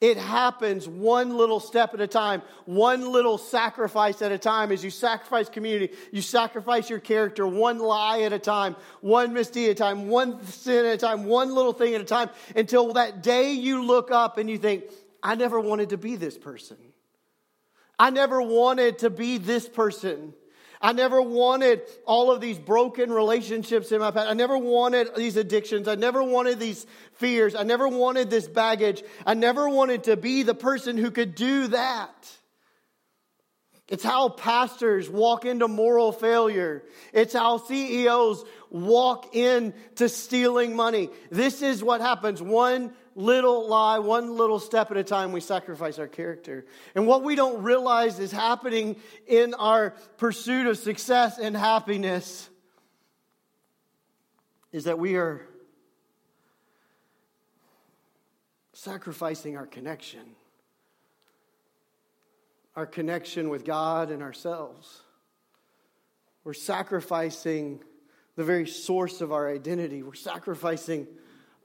It 0.00 0.16
happens 0.16 0.88
one 0.88 1.36
little 1.36 1.60
step 1.60 1.92
at 1.92 2.00
a 2.00 2.06
time, 2.06 2.40
one 2.64 3.12
little 3.12 3.36
sacrifice 3.36 4.22
at 4.22 4.32
a 4.32 4.38
time. 4.38 4.72
As 4.72 4.82
you 4.82 4.88
sacrifice 4.90 5.50
community, 5.50 5.94
you 6.10 6.22
sacrifice 6.22 6.88
your 6.88 7.00
character 7.00 7.46
one 7.46 7.78
lie 7.78 8.22
at 8.22 8.32
a 8.32 8.38
time, 8.38 8.76
one 9.02 9.34
misdeed 9.34 9.68
at 9.68 9.72
a 9.72 9.74
time, 9.74 10.08
one 10.08 10.42
sin 10.46 10.86
at 10.86 10.94
a 10.94 10.98
time, 10.98 11.24
one 11.24 11.54
little 11.54 11.74
thing 11.74 11.94
at 11.94 12.00
a 12.00 12.04
time, 12.04 12.30
until 12.56 12.94
that 12.94 13.22
day 13.22 13.52
you 13.52 13.84
look 13.84 14.10
up 14.10 14.38
and 14.38 14.48
you 14.48 14.56
think, 14.56 14.84
I 15.22 15.34
never 15.34 15.60
wanted 15.60 15.90
to 15.90 15.98
be 15.98 16.16
this 16.16 16.38
person. 16.38 16.78
I 17.98 18.08
never 18.08 18.40
wanted 18.40 19.00
to 19.00 19.10
be 19.10 19.36
this 19.36 19.68
person. 19.68 20.32
I 20.80 20.92
never 20.92 21.20
wanted 21.20 21.82
all 22.06 22.30
of 22.30 22.40
these 22.40 22.58
broken 22.58 23.12
relationships 23.12 23.92
in 23.92 24.00
my 24.00 24.10
past. 24.10 24.30
I 24.30 24.34
never 24.34 24.56
wanted 24.56 25.14
these 25.14 25.36
addictions. 25.36 25.86
I 25.86 25.94
never 25.94 26.22
wanted 26.22 26.58
these 26.58 26.86
fears. 27.14 27.54
I 27.54 27.64
never 27.64 27.86
wanted 27.86 28.30
this 28.30 28.48
baggage. 28.48 29.02
I 29.26 29.34
never 29.34 29.68
wanted 29.68 30.04
to 30.04 30.16
be 30.16 30.42
the 30.42 30.54
person 30.54 30.96
who 30.96 31.10
could 31.10 31.34
do 31.34 31.68
that. 31.68 32.30
It's 33.88 34.04
how 34.04 34.28
pastors 34.28 35.10
walk 35.10 35.44
into 35.44 35.66
moral 35.66 36.12
failure. 36.12 36.84
It's 37.12 37.34
how 37.34 37.58
CEOs 37.58 38.44
walk 38.70 39.34
into 39.34 40.08
stealing 40.08 40.76
money. 40.76 41.10
This 41.30 41.60
is 41.60 41.82
what 41.82 42.00
happens. 42.00 42.40
One 42.40 42.94
little 43.14 43.68
lie, 43.68 43.98
one 43.98 44.36
little 44.36 44.58
step 44.58 44.90
at 44.90 44.96
a 44.96 45.04
time, 45.04 45.32
we 45.32 45.40
sacrifice 45.40 45.98
our 45.98 46.06
character. 46.06 46.64
And 46.94 47.06
what 47.06 47.22
we 47.22 47.34
don't 47.34 47.62
realize 47.62 48.18
is 48.18 48.32
happening 48.32 48.96
in 49.26 49.54
our 49.54 49.90
pursuit 50.16 50.66
of 50.66 50.78
success 50.78 51.38
and 51.38 51.56
happiness 51.56 52.48
is 54.72 54.84
that 54.84 54.98
we 54.98 55.16
are 55.16 55.46
sacrificing 58.72 59.56
our 59.56 59.66
connection, 59.66 60.36
our 62.76 62.86
connection 62.86 63.48
with 63.50 63.64
God 63.64 64.10
and 64.10 64.22
ourselves. 64.22 65.02
We're 66.44 66.54
sacrificing 66.54 67.82
the 68.36 68.44
very 68.44 68.66
source 68.66 69.20
of 69.20 69.32
our 69.32 69.50
identity. 69.50 70.02
We're 70.02 70.14
sacrificing 70.14 71.06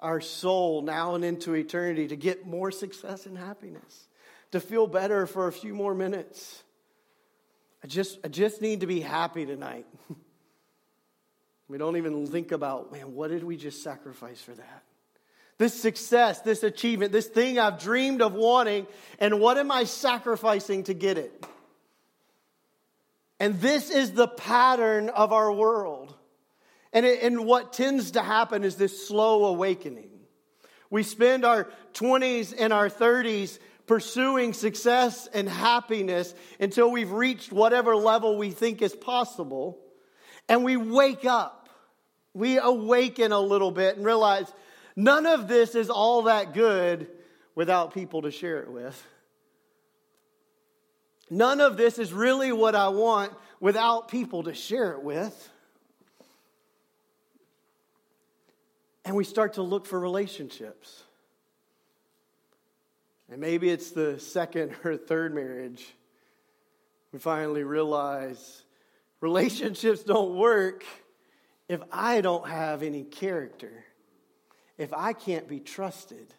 our 0.06 0.22
soul 0.22 0.84
now 0.84 1.16
and 1.16 1.26
into 1.26 1.56
eternity 1.56 2.08
to 2.10 2.16
get 2.16 2.46
more 2.46 2.70
success 2.70 3.26
and 3.26 3.36
happiness, 3.36 4.08
to 4.52 4.60
feel 4.60 4.86
better 4.86 5.26
for 5.26 5.48
a 5.48 5.52
few 5.52 5.74
more 5.74 5.96
minutes. 5.96 6.62
I 7.84 7.88
just, 7.88 8.20
I 8.24 8.28
just 8.28 8.62
need 8.62 8.82
to 8.82 8.88
be 8.88 9.02
happy 9.02 9.48
tonight. 9.48 9.88
we 11.68 11.80
don't 11.80 11.98
even 11.98 12.28
think 12.28 12.52
about, 12.52 12.92
man, 12.92 13.16
what 13.16 13.32
did 13.32 13.44
we 13.44 13.58
just 13.58 13.82
sacrifice 13.82 14.40
for 14.40 14.54
that? 14.54 14.84
This 15.58 15.74
success, 15.74 16.40
this 16.42 16.62
achievement, 16.62 17.12
this 17.12 17.26
thing 17.26 17.58
I've 17.58 17.80
dreamed 17.80 18.22
of 18.22 18.36
wanting, 18.36 18.86
and 19.18 19.40
what 19.40 19.58
am 19.58 19.72
I 19.72 19.86
sacrificing 19.86 20.84
to 20.84 20.94
get 20.94 21.18
it? 21.18 21.46
And 23.40 23.60
this 23.60 23.90
is 23.90 24.12
the 24.12 24.28
pattern 24.28 25.10
of 25.10 25.34
our 25.34 25.52
world. 25.52 26.14
And, 26.96 27.06
it, 27.06 27.22
and 27.24 27.46
what 27.46 27.74
tends 27.74 28.12
to 28.12 28.22
happen 28.22 28.64
is 28.64 28.78
this 28.78 29.06
slow 29.06 29.46
awakening. 29.48 30.10
We 30.90 31.04
spend 31.04 31.44
our 31.44 31.68
20s 31.94 32.56
and 32.58 32.72
our 32.72 32.90
30s 32.90 33.60
pursuing 33.86 34.54
success 34.54 35.28
and 35.34 35.50
happiness 35.50 36.34
until 36.58 36.90
we've 36.90 37.12
reached 37.12 37.52
whatever 37.52 37.98
level 37.98 38.38
we 38.38 38.52
think 38.52 38.82
is 38.82 38.96
possible. 38.96 39.78
And 40.48 40.64
we 40.64 40.78
wake 40.78 41.26
up. 41.26 41.68
We 42.34 42.60
awaken 42.60 43.34
a 43.34 43.42
little 43.42 43.72
bit 43.72 43.98
and 43.98 44.06
realize 44.06 44.52
none 44.96 45.26
of 45.26 45.50
this 45.50 45.76
is 45.76 45.90
all 45.90 46.24
that 46.24 46.54
good 46.54 47.10
without 47.56 47.94
people 47.94 48.22
to 48.22 48.32
share 48.32 48.60
it 48.60 48.72
with. 48.72 49.06
None 51.30 51.60
of 51.60 51.76
this 51.76 52.00
is 52.00 52.14
really 52.14 52.54
what 52.54 52.74
I 52.74 52.88
want 52.88 53.34
without 53.60 54.08
people 54.08 54.44
to 54.44 54.54
share 54.54 54.94
it 54.94 55.04
with. 55.04 55.50
And 59.06 59.16
we 59.16 59.24
start 59.24 59.54
to 59.54 59.62
look 59.62 59.86
for 59.86 60.00
relationships. 60.00 61.04
And 63.30 63.40
maybe 63.40 63.70
it's 63.70 63.92
the 63.92 64.20
second 64.20 64.76
or 64.84 64.98
third 64.98 65.34
marriage. 65.34 65.86
We 67.12 67.20
finally 67.20 67.64
realize 67.64 68.64
relationships 69.22 70.04
don't 70.04 70.36
work 70.36 70.84
if 71.70 71.82
I 71.92 72.22
don't 72.22 72.48
have 72.48 72.84
any 72.84 73.04
character, 73.04 73.86
if 74.78 74.92
I 74.92 75.14
can't 75.14 75.48
be 75.48 75.60
trusted. 75.60 76.34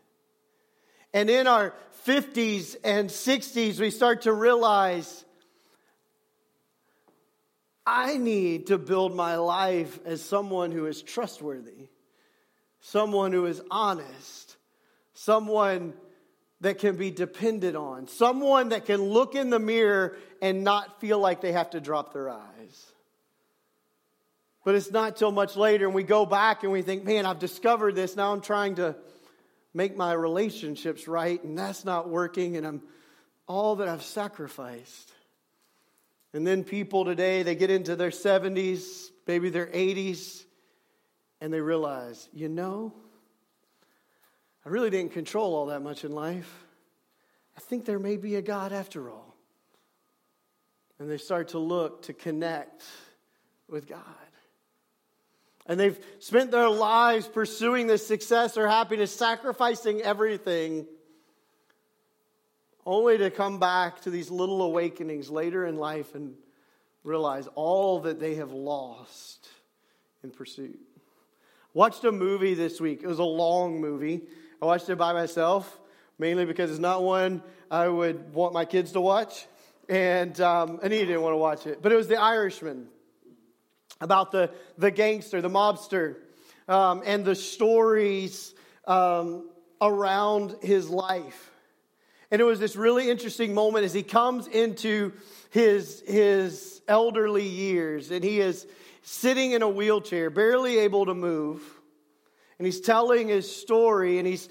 And 1.15 1.31
in 1.31 1.47
our 1.47 1.75
50s 2.07 2.77
and 2.85 3.09
60s, 3.09 3.81
we 3.81 3.91
start 3.91 4.23
to 4.23 4.33
realize 4.33 5.25
I 7.87 8.19
need 8.19 8.67
to 8.67 8.79
build 8.79 9.15
my 9.15 9.37
life 9.37 9.99
as 10.05 10.21
someone 10.21 10.73
who 10.73 10.87
is 10.87 11.01
trustworthy 11.01 11.89
someone 12.81 13.33
who 13.33 13.47
is 13.47 13.61
honest, 13.71 14.57
someone 15.15 15.95
that 16.61 16.79
can 16.79 16.97
be 16.97 17.11
depended 17.11 17.77
on, 17.77 18.09
someone 18.09 18.71
that 18.71 18.87
can 18.87 19.03
look 19.03 19.35
in 19.35 19.51
the 19.51 19.59
mirror 19.59 20.17
and 20.41 20.65
not 20.65 21.01
feel 21.01 21.19
like 21.19 21.41
they 21.41 21.53
have 21.53 21.71
to 21.71 21.81
drop 21.81 22.13
their 22.13 22.31
eyes. 22.31 22.93
But 24.65 24.75
it's 24.75 24.91
not 24.91 25.17
till 25.17 25.31
much 25.31 25.55
later, 25.57 25.87
and 25.87 25.95
we 25.95 26.03
go 26.03 26.27
back 26.27 26.65
and 26.65 26.73
we 26.73 26.83
think, 26.83 27.05
man, 27.05 27.25
I've 27.25 27.39
discovered 27.39 27.95
this. 27.95 28.17
Now 28.17 28.33
I'm 28.33 28.41
trying 28.41 28.77
to 28.77 28.97
make 29.73 29.97
my 29.97 30.13
relationships 30.13 31.07
right, 31.07 31.43
and 31.45 31.57
that's 31.57 31.85
not 31.85 32.09
working, 32.09 32.57
and 32.57 32.67
I'm 32.67 32.83
all 33.47 33.77
that 33.77 33.89
I've 33.89 34.03
sacrificed. 34.03 35.13
And 36.33 36.47
then 36.47 36.65
people 36.65 37.05
today, 37.05 37.43
they 37.43 37.55
get 37.55 37.71
into 37.71 37.95
their 37.95 38.11
70s, 38.11 39.11
maybe 39.27 39.51
their 39.51 39.67
80s, 39.67 40.46
and 41.41 41.53
they 41.53 41.61
realize, 41.61 42.29
you 42.33 42.49
know, 42.49 42.93
I 44.65 44.69
really 44.69 44.91
didn't 44.91 45.13
control 45.13 45.55
all 45.55 45.67
that 45.67 45.83
much 45.83 46.05
in 46.05 46.13
life. 46.13 46.65
I 47.57 47.61
think 47.61 47.85
there 47.85 47.99
may 47.99 48.17
be 48.17 48.37
a 48.37 48.43
God 48.43 48.73
after 48.73 49.11
all. 49.11 49.37
And 50.99 51.11
they 51.11 51.19
start 51.19 51.49
to 51.49 51.59
look 51.59 52.03
to 52.03 52.13
connect 52.13 52.83
with 53.69 53.87
God. 53.87 54.01
And 55.67 55.79
they've 55.79 55.99
spent 56.21 56.51
their 56.51 56.69
lives 56.69 57.27
pursuing 57.27 57.87
this 57.87 58.07
success 58.07 58.57
or 58.57 58.69
happiness, 58.69 59.15
sacrificing 59.15 60.01
everything, 60.01 60.87
only 62.85 63.19
to 63.19 63.31
come 63.31 63.59
back 63.59 64.01
to 64.03 64.11
these 64.11 64.31
little 64.31 64.63
awakenings 64.63 65.29
later 65.29 65.67
in 65.67 65.77
life 65.77 66.15
and 66.15 66.35
realize 67.03 67.49
all 67.55 68.01
that 68.01 68.21
they 68.21 68.37
have 68.37 68.53
lost 68.53 69.49
in 70.23 70.31
pursuit. 70.31 70.79
Watched 71.77 72.05
a 72.05 72.11
movie 72.11 72.55
this 72.55 72.81
week. 72.81 73.03
It 73.03 73.07
was 73.07 73.19
a 73.19 73.25
long 73.25 73.83
movie. 73.83 74.23
I 74.63 74.65
watched 74.65 74.89
it 74.89 74.97
by 74.97 75.13
myself, 75.13 75.79
mainly 76.19 76.47
because 76.47 76.71
it's 76.71 76.81
not 76.81 77.03
one 77.03 77.43
I 77.71 77.87
would 77.87 78.33
want 78.33 78.55
my 78.55 78.65
kids 78.65 78.93
to 78.93 79.01
watch. 79.03 79.47
And 79.87 80.41
um, 80.41 80.81
Anita 80.83 81.05
didn't 81.05 81.21
want 81.21 81.35
to 81.35 81.37
watch 81.37 81.67
it. 81.67 81.83
But 81.83 81.93
it 81.93 81.97
was 81.97 82.09
The 82.09 82.17
Irishman 82.17 82.89
about 84.01 84.33
the, 84.33 84.53
the 84.79 84.91
gangster, 84.91 85.43
the 85.43 85.51
mobster, 85.51 86.17
um, 86.67 87.03
and 87.05 87.27
the 87.27 87.35
stories 87.35 88.55
um, 88.87 89.47
around 89.79 90.57
his 90.63 90.89
life. 90.89 91.51
And 92.31 92.41
it 92.41 92.45
was 92.45 92.59
this 92.59 92.75
really 92.75 93.11
interesting 93.11 93.53
moment 93.53 93.85
as 93.85 93.93
he 93.93 94.03
comes 94.03 94.47
into 94.47 95.13
his, 95.51 96.03
his 96.07 96.81
elderly 96.89 97.47
years 97.47 98.11
and 98.11 98.25
he 98.25 98.41
is 98.41 98.67
sitting 99.09 99.53
in 99.53 99.63
a 99.63 99.69
wheelchair, 99.69 100.31
barely 100.31 100.79
able 100.79 101.07
to 101.07 101.15
move. 101.15 101.63
And 102.59 102.67
he's 102.67 102.81
telling 102.81 103.29
his 103.29 103.55
story 103.55 104.19
and 104.19 104.27
he's 104.27 104.49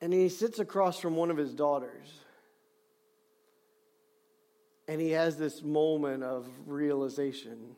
and 0.00 0.12
he 0.12 0.28
sits 0.28 0.60
across 0.60 1.00
from 1.00 1.16
one 1.16 1.32
of 1.32 1.36
his 1.36 1.52
daughters. 1.52 2.08
And 4.86 5.00
he 5.00 5.10
has 5.10 5.36
this 5.36 5.62
moment 5.64 6.22
of 6.22 6.46
realization 6.66 7.74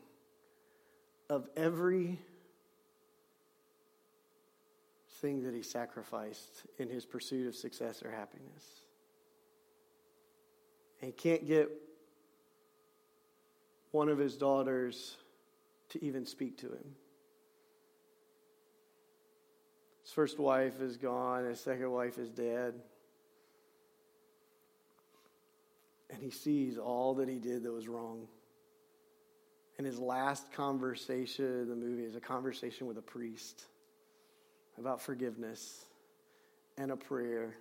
of 1.27 1.49
every 1.57 2.19
thing 5.21 5.41
that 5.43 5.55
he 5.55 5.63
sacrificed 5.63 6.67
in 6.77 6.87
his 6.87 7.03
pursuit 7.03 7.47
of 7.47 7.55
success 7.55 8.03
or 8.03 8.11
happiness. 8.11 8.80
And 11.01 11.07
he 11.07 11.11
can't 11.11 11.45
get 11.47 11.69
one 13.91 14.09
of 14.09 14.17
his 14.17 14.37
daughters 14.37 15.17
to 15.89 16.03
even 16.03 16.25
speak 16.25 16.57
to 16.59 16.67
him. 16.67 16.95
His 20.03 20.13
first 20.13 20.39
wife 20.39 20.79
is 20.81 20.97
gone, 20.97 21.45
his 21.45 21.59
second 21.59 21.91
wife 21.91 22.17
is 22.17 22.29
dead. 22.29 22.75
and 26.11 26.21
he 26.21 26.29
sees 26.29 26.77
all 26.77 27.15
that 27.15 27.29
he 27.29 27.39
did 27.39 27.63
that 27.63 27.71
was 27.71 27.87
wrong. 27.87 28.27
And 29.77 29.87
his 29.87 29.97
last 29.97 30.51
conversation 30.51 31.45
in 31.45 31.69
the 31.69 31.75
movie 31.75 32.03
is 32.03 32.15
a 32.15 32.19
conversation 32.19 32.85
with 32.85 32.97
a 32.97 33.01
priest 33.01 33.65
about 34.77 35.01
forgiveness 35.01 35.85
and 36.77 36.91
a 36.91 36.97
prayer. 36.97 37.55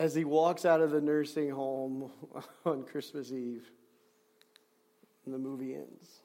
As 0.00 0.14
he 0.14 0.24
walks 0.24 0.64
out 0.64 0.80
of 0.80 0.90
the 0.90 1.00
nursing 1.00 1.50
home 1.50 2.10
on 2.64 2.82
Christmas 2.84 3.30
Eve, 3.30 3.70
and 5.24 5.34
the 5.34 5.38
movie 5.38 5.74
ends. 5.74 6.20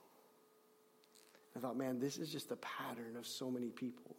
I 1.56 1.60
thought, 1.60 1.78
man, 1.78 2.00
this 2.00 2.18
is 2.18 2.32
just 2.32 2.52
a 2.52 2.56
pattern 2.56 3.16
of 3.18 3.28
so 3.28 3.52
many 3.52 3.68
people. 3.68 4.16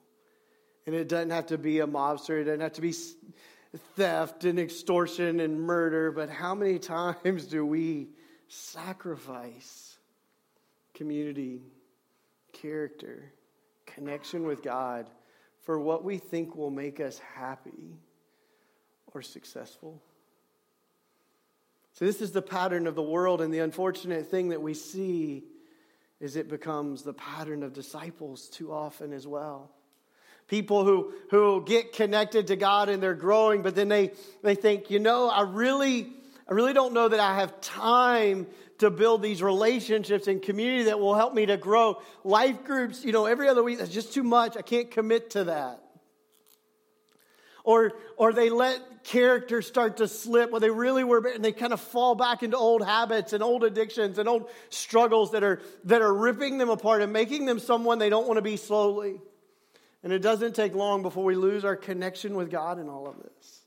And 0.87 0.95
it 0.95 1.09
doesn't 1.09 1.31
have 1.31 1.47
to 1.47 1.59
be 1.59 1.81
a 1.81 1.87
mobster, 1.87 2.41
it 2.41 2.45
doesn't 2.45 2.61
have 2.61 2.75
to 2.75 2.81
be 2.81 2.95
theft 3.97 4.45
and 4.45 4.61
extortion 4.61 5.41
and 5.41 5.61
murder, 5.61 6.13
but 6.13 6.31
how 6.31 6.55
many 6.55 6.79
times 6.79 7.47
do 7.47 7.65
we 7.65 8.09
sacrifice 8.49 9.99
community, 10.95 11.63
character, 12.53 13.33
connection 13.87 14.47
with 14.47 14.63
God 14.63 15.09
for 15.63 15.81
what 15.81 16.05
we 16.05 16.19
think 16.19 16.55
will 16.55 16.71
make 16.71 17.01
us 17.01 17.19
happy 17.19 17.99
or 19.17 19.23
successful? 19.23 20.03
So, 21.95 22.05
this 22.05 22.21
is 22.21 22.33
the 22.33 22.43
pattern 22.43 22.87
of 22.87 22.95
the 22.95 23.03
world, 23.03 23.41
and 23.41 23.53
the 23.53 23.61
unfortunate 23.61 24.31
thing 24.31 24.51
that 24.51 24.61
we 24.61 24.75
see 24.75 25.45
is 26.21 26.37
it 26.37 26.49
becomes 26.49 27.03
the 27.03 27.15
pattern 27.15 27.63
of 27.63 27.73
disciples 27.73 28.49
too 28.49 28.73
often 28.73 29.13
as 29.13 29.27
well 29.27 29.71
people 30.49 30.85
who, 30.85 31.13
who 31.31 31.65
get 31.65 31.93
connected 31.93 32.49
to 32.49 32.57
God 32.57 32.89
and 32.89 33.03
they're 33.03 33.15
growing, 33.15 33.63
but 33.63 33.75
then 33.75 33.89
they, 33.89 34.13
they 34.43 34.55
think, 34.55 34.91
you 34.91 34.99
know, 34.99 35.29
I 35.29 35.43
really, 35.43 36.13
I 36.49 36.53
really 36.53 36.73
don't 36.73 36.93
know 36.93 37.09
that 37.09 37.21
I 37.21 37.41
have 37.41 37.61
time 37.61 38.47
to 38.79 38.91
build 38.91 39.23
these 39.23 39.43
relationships 39.43 40.27
and 40.29 40.41
community 40.41 40.85
that 40.85 41.01
will 41.01 41.15
help 41.15 41.35
me 41.35 41.47
to 41.47 41.57
grow. 41.57 42.01
Life 42.25 42.65
groups, 42.65 43.05
you 43.05 43.13
know, 43.13 43.27
every 43.27 43.49
other 43.49 43.63
week, 43.63 43.79
that's 43.79 43.91
just 43.91 44.13
too 44.13 44.23
much. 44.23 44.57
I 44.57 44.63
can't 44.63 44.91
commit 44.91 45.31
to 45.31 45.45
that. 45.45 45.83
Or, 47.67 47.95
or 48.17 48.33
they 48.33 48.49
let 48.49 49.03
characters 49.03 49.67
start 49.67 49.97
to 49.97 50.07
slip 50.07 50.53
where 50.53 50.61
they 50.61 50.71
really 50.71 51.03
were, 51.03 51.19
and 51.27 51.45
they 51.45 51.51
kind 51.51 51.73
of 51.73 51.81
fall 51.81 52.15
back 52.15 52.45
into 52.45 52.57
old 52.57 52.87
habits 52.87 53.33
and 53.33 53.43
old 53.43 53.65
addictions 53.65 54.19
and 54.19 54.29
old 54.29 54.49
struggles 54.71 55.33
that 55.33 55.43
are, 55.43 55.61
that 55.83 56.01
are 56.01 56.15
ripping 56.15 56.59
them 56.59 56.71
apart 56.71 57.03
and 57.03 57.13
making 57.13 57.45
them 57.45 57.59
someone 57.59 57.99
they 57.99 58.09
don't 58.09 58.29
want 58.29 58.39
to 58.39 58.43
be 58.43 58.57
slowly. 58.57 59.21
And 60.05 60.13
it 60.13 60.21
doesn't 60.21 60.55
take 60.55 60.77
long 60.77 61.03
before 61.03 61.25
we 61.25 61.35
lose 61.35 61.65
our 61.65 61.75
connection 61.75 62.37
with 62.37 62.53
God 62.53 62.79
in 62.79 62.89
all 62.89 63.09
of 63.09 63.17
this. 63.17 63.63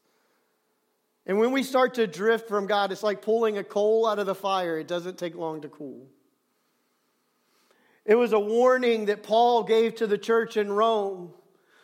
And 1.26 1.38
when 1.38 1.52
we 1.52 1.62
start 1.62 1.96
to 1.96 2.08
drift 2.08 2.48
from 2.48 2.68
God, 2.68 2.94
it's 2.94 3.04
like 3.04 3.22
pulling 3.22 3.58
a 3.58 3.66
coal 3.66 4.08
out 4.08 4.18
of 4.18 4.28
the 4.28 4.34
fire. 4.34 4.80
It 4.80 4.88
doesn't 4.88 5.18
take 5.18 5.36
long 5.36 5.60
to 5.64 5.68
cool. 5.68 6.08
It 8.06 8.16
was 8.16 8.32
a 8.32 8.40
warning 8.40 9.08
that 9.08 9.24
Paul 9.24 9.64
gave 9.64 9.96
to 9.96 10.08
the 10.08 10.18
church 10.18 10.56
in 10.56 10.72
Rome. 10.72 11.34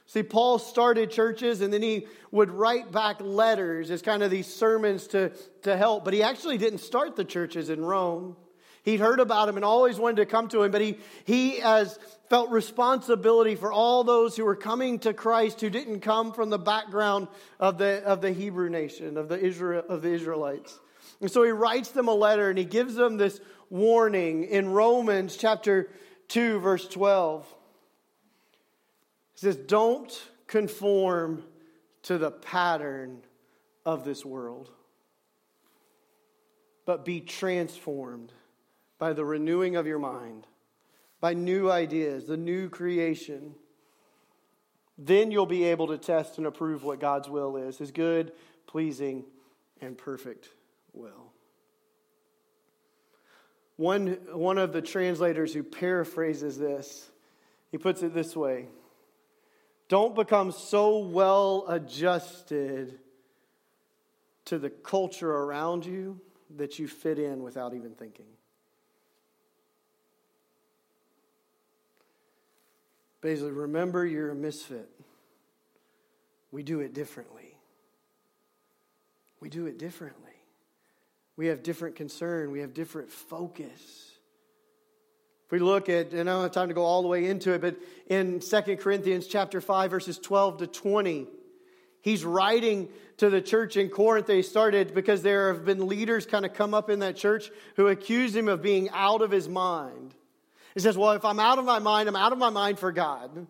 See, 0.08 0.24
Paul 0.24 0.60
started 0.60 1.10
churches 1.10 1.62
and 1.62 1.74
then 1.74 1.82
he 1.82 2.08
would 2.32 2.52
write 2.52 2.92
back 2.92 3.18
letters 3.20 3.90
as 3.90 4.02
kind 4.02 4.22
of 4.22 4.30
these 4.30 4.48
sermons 4.48 5.08
to, 5.08 5.32
to 5.64 5.76
help, 5.76 6.06
but 6.06 6.14
he 6.14 6.22
actually 6.22 6.58
didn't 6.58 6.80
start 6.80 7.16
the 7.16 7.26
churches 7.26 7.70
in 7.70 7.84
Rome. 7.84 8.36
He'd 8.84 9.00
heard 9.00 9.20
about 9.20 9.50
him 9.50 9.56
and 9.56 9.66
always 9.66 9.98
wanted 9.98 10.18
to 10.18 10.26
come 10.28 10.48
to 10.50 10.62
him, 10.62 10.70
but 10.70 10.80
he, 10.80 11.00
he 11.24 11.60
as 11.60 11.98
felt 12.30 12.52
responsibility 12.52 13.56
for 13.56 13.72
all 13.72 14.04
those 14.04 14.38
who 14.38 14.46
were 14.46 14.56
coming 14.56 15.00
to 15.00 15.14
Christ 15.14 15.60
who 15.60 15.72
didn't 15.72 16.02
come 16.02 16.34
from 16.34 16.52
the 16.52 16.60
background 16.60 17.28
of 17.60 17.80
the, 17.80 18.04
of 18.04 18.22
the 18.22 18.32
Hebrew 18.32 18.70
nation, 18.70 19.18
of 19.18 19.28
the, 19.28 19.40
Israel, 19.40 19.84
of 19.90 20.04
the 20.04 20.14
Israelites. 20.14 20.80
And 21.20 21.32
so 21.32 21.42
he 21.44 21.50
writes 21.50 21.90
them 21.90 22.08
a 22.08 22.14
letter 22.14 22.50
and 22.50 22.60
he 22.60 22.66
gives 22.66 22.94
them 22.94 23.18
this 23.18 23.40
warning 23.72 24.44
in 24.44 24.70
Romans 24.70 25.36
chapter 25.36 25.90
2, 26.28 26.60
verse 26.60 26.88
12. 26.88 27.44
He 29.36 29.42
says, 29.42 29.58
Don't 29.58 30.12
conform 30.48 31.44
to 32.04 32.18
the 32.18 32.32
pattern 32.32 33.22
of 33.86 34.06
this 34.06 34.26
world, 34.26 34.70
but 36.86 37.06
be 37.06 37.20
transformed 37.20 38.32
by 38.98 39.14
the 39.14 39.26
renewing 39.26 39.76
of 39.76 39.86
your 39.86 40.00
mind, 40.00 40.48
by 41.20 41.34
new 41.34 41.70
ideas, 41.70 42.26
the 42.26 42.38
new 42.38 42.70
creation. 42.70 43.56
Then 44.98 45.32
you'll 45.32 45.46
be 45.46 45.66
able 45.66 45.88
to 45.88 45.98
test 45.98 46.38
and 46.38 46.48
approve 46.48 46.84
what 46.84 47.00
God's 47.00 47.30
will 47.30 47.58
is 47.58 47.78
his 47.78 47.92
good, 47.92 48.32
pleasing, 48.68 49.26
and 49.82 49.98
perfect 49.98 50.50
will. 50.94 51.34
One, 53.76 54.18
one 54.32 54.58
of 54.58 54.72
the 54.72 54.82
translators 54.82 55.54
who 55.54 55.62
paraphrases 55.62 56.58
this, 56.58 57.10
he 57.72 57.78
puts 57.78 58.04
it 58.04 58.14
this 58.14 58.34
way 58.34 58.68
Don't 59.88 60.16
become 60.16 60.52
so 60.52 61.00
well 61.00 61.66
adjusted 61.68 63.00
to 64.46 64.58
the 64.58 64.70
culture 64.70 65.32
around 65.32 65.86
you 65.86 66.20
that 66.58 66.80
you 66.80 66.88
fit 66.88 67.20
in 67.20 67.44
without 67.44 67.74
even 67.74 67.92
thinking. 67.92 68.26
Basically, 73.22 73.52
remember 73.52 74.06
you're 74.06 74.32
a 74.32 74.36
misfit. 74.36 74.90
We 76.52 76.64
do 76.64 76.80
it 76.80 76.94
differently. 76.94 77.58
We 79.40 79.50
do 79.50 79.66
it 79.66 79.78
differently. 79.78 80.32
We 81.38 81.48
have 81.48 81.64
different 81.64 81.96
concern, 81.96 82.52
we 82.52 82.62
have 82.62 82.74
different 82.74 83.12
focus. 83.12 84.15
If 85.46 85.52
we 85.52 85.60
look 85.60 85.90
at, 85.90 86.12
and 86.12 86.28
I 86.30 86.34
don't 86.34 86.44
have 86.44 86.52
time 86.52 86.70
to 86.70 86.74
go 86.74 86.84
all 86.84 87.04
the 87.04 87.08
way 87.08 87.26
into 87.26 87.54
it, 87.54 87.62
but 87.62 87.76
in 88.08 88.40
2 88.40 88.78
Corinthians 88.78 89.28
chapter 89.28 89.62
5, 89.62 89.92
verses 89.92 90.18
12 90.18 90.58
to 90.58 90.68
20, 90.68 91.28
he's 92.02 92.26
writing 92.26 92.90
to 93.18 93.30
the 93.30 93.42
church 93.42 93.78
in 93.78 93.90
Corinth 93.90 94.26
they 94.26 94.42
started 94.42 94.96
because 94.96 95.22
there 95.22 95.54
have 95.54 95.64
been 95.64 95.88
leaders 95.88 96.26
kind 96.26 96.46
of 96.46 96.54
come 96.54 96.74
up 96.74 96.90
in 96.90 97.00
that 97.00 97.16
church 97.16 97.52
who 97.76 97.88
accuse 97.88 98.36
him 98.36 98.48
of 98.48 98.64
being 98.64 98.90
out 98.90 99.22
of 99.22 99.30
his 99.30 99.48
mind. 99.48 100.16
He 100.74 100.80
says, 100.80 100.98
Well, 100.98 101.12
if 101.12 101.24
I'm 101.24 101.40
out 101.40 101.60
of 101.60 101.66
my 101.66 101.80
mind, 101.80 102.10
I'm 102.10 102.16
out 102.16 102.34
of 102.34 102.38
my 102.38 102.50
mind 102.50 102.80
for 102.80 102.92
God. 102.92 103.48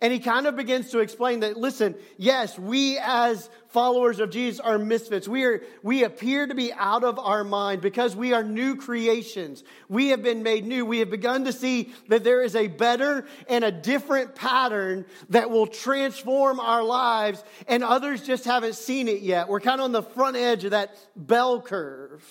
And 0.00 0.12
he 0.12 0.18
kind 0.18 0.46
of 0.46 0.56
begins 0.56 0.90
to 0.90 0.98
explain 0.98 1.40
that, 1.40 1.56
listen, 1.56 1.94
yes, 2.18 2.58
we 2.58 2.98
as 2.98 3.48
followers 3.68 4.20
of 4.20 4.30
Jesus 4.30 4.60
are 4.60 4.78
misfits. 4.78 5.26
We, 5.26 5.44
are, 5.44 5.62
we 5.82 6.04
appear 6.04 6.46
to 6.46 6.54
be 6.54 6.70
out 6.72 7.02
of 7.02 7.18
our 7.18 7.44
mind 7.44 7.80
because 7.80 8.14
we 8.14 8.34
are 8.34 8.42
new 8.42 8.76
creations. 8.76 9.64
We 9.88 10.08
have 10.08 10.22
been 10.22 10.42
made 10.42 10.66
new. 10.66 10.84
We 10.84 10.98
have 10.98 11.10
begun 11.10 11.44
to 11.46 11.52
see 11.52 11.94
that 12.08 12.24
there 12.24 12.42
is 12.42 12.54
a 12.54 12.66
better 12.66 13.26
and 13.48 13.64
a 13.64 13.72
different 13.72 14.34
pattern 14.34 15.06
that 15.30 15.50
will 15.50 15.66
transform 15.66 16.60
our 16.60 16.82
lives, 16.82 17.42
and 17.66 17.82
others 17.82 18.22
just 18.22 18.44
haven't 18.44 18.74
seen 18.74 19.08
it 19.08 19.22
yet. 19.22 19.48
We're 19.48 19.60
kind 19.60 19.80
of 19.80 19.86
on 19.86 19.92
the 19.92 20.02
front 20.02 20.36
edge 20.36 20.64
of 20.64 20.72
that 20.72 20.94
bell 21.16 21.62
curve. 21.62 22.22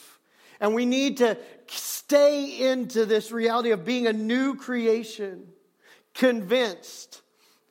And 0.59 0.75
we 0.75 0.85
need 0.85 1.17
to 1.17 1.37
stay 1.67 2.69
into 2.69 3.05
this 3.05 3.31
reality 3.31 3.71
of 3.71 3.83
being 3.83 4.05
a 4.05 4.13
new 4.13 4.55
creation, 4.55 5.47
convinced 6.13 7.23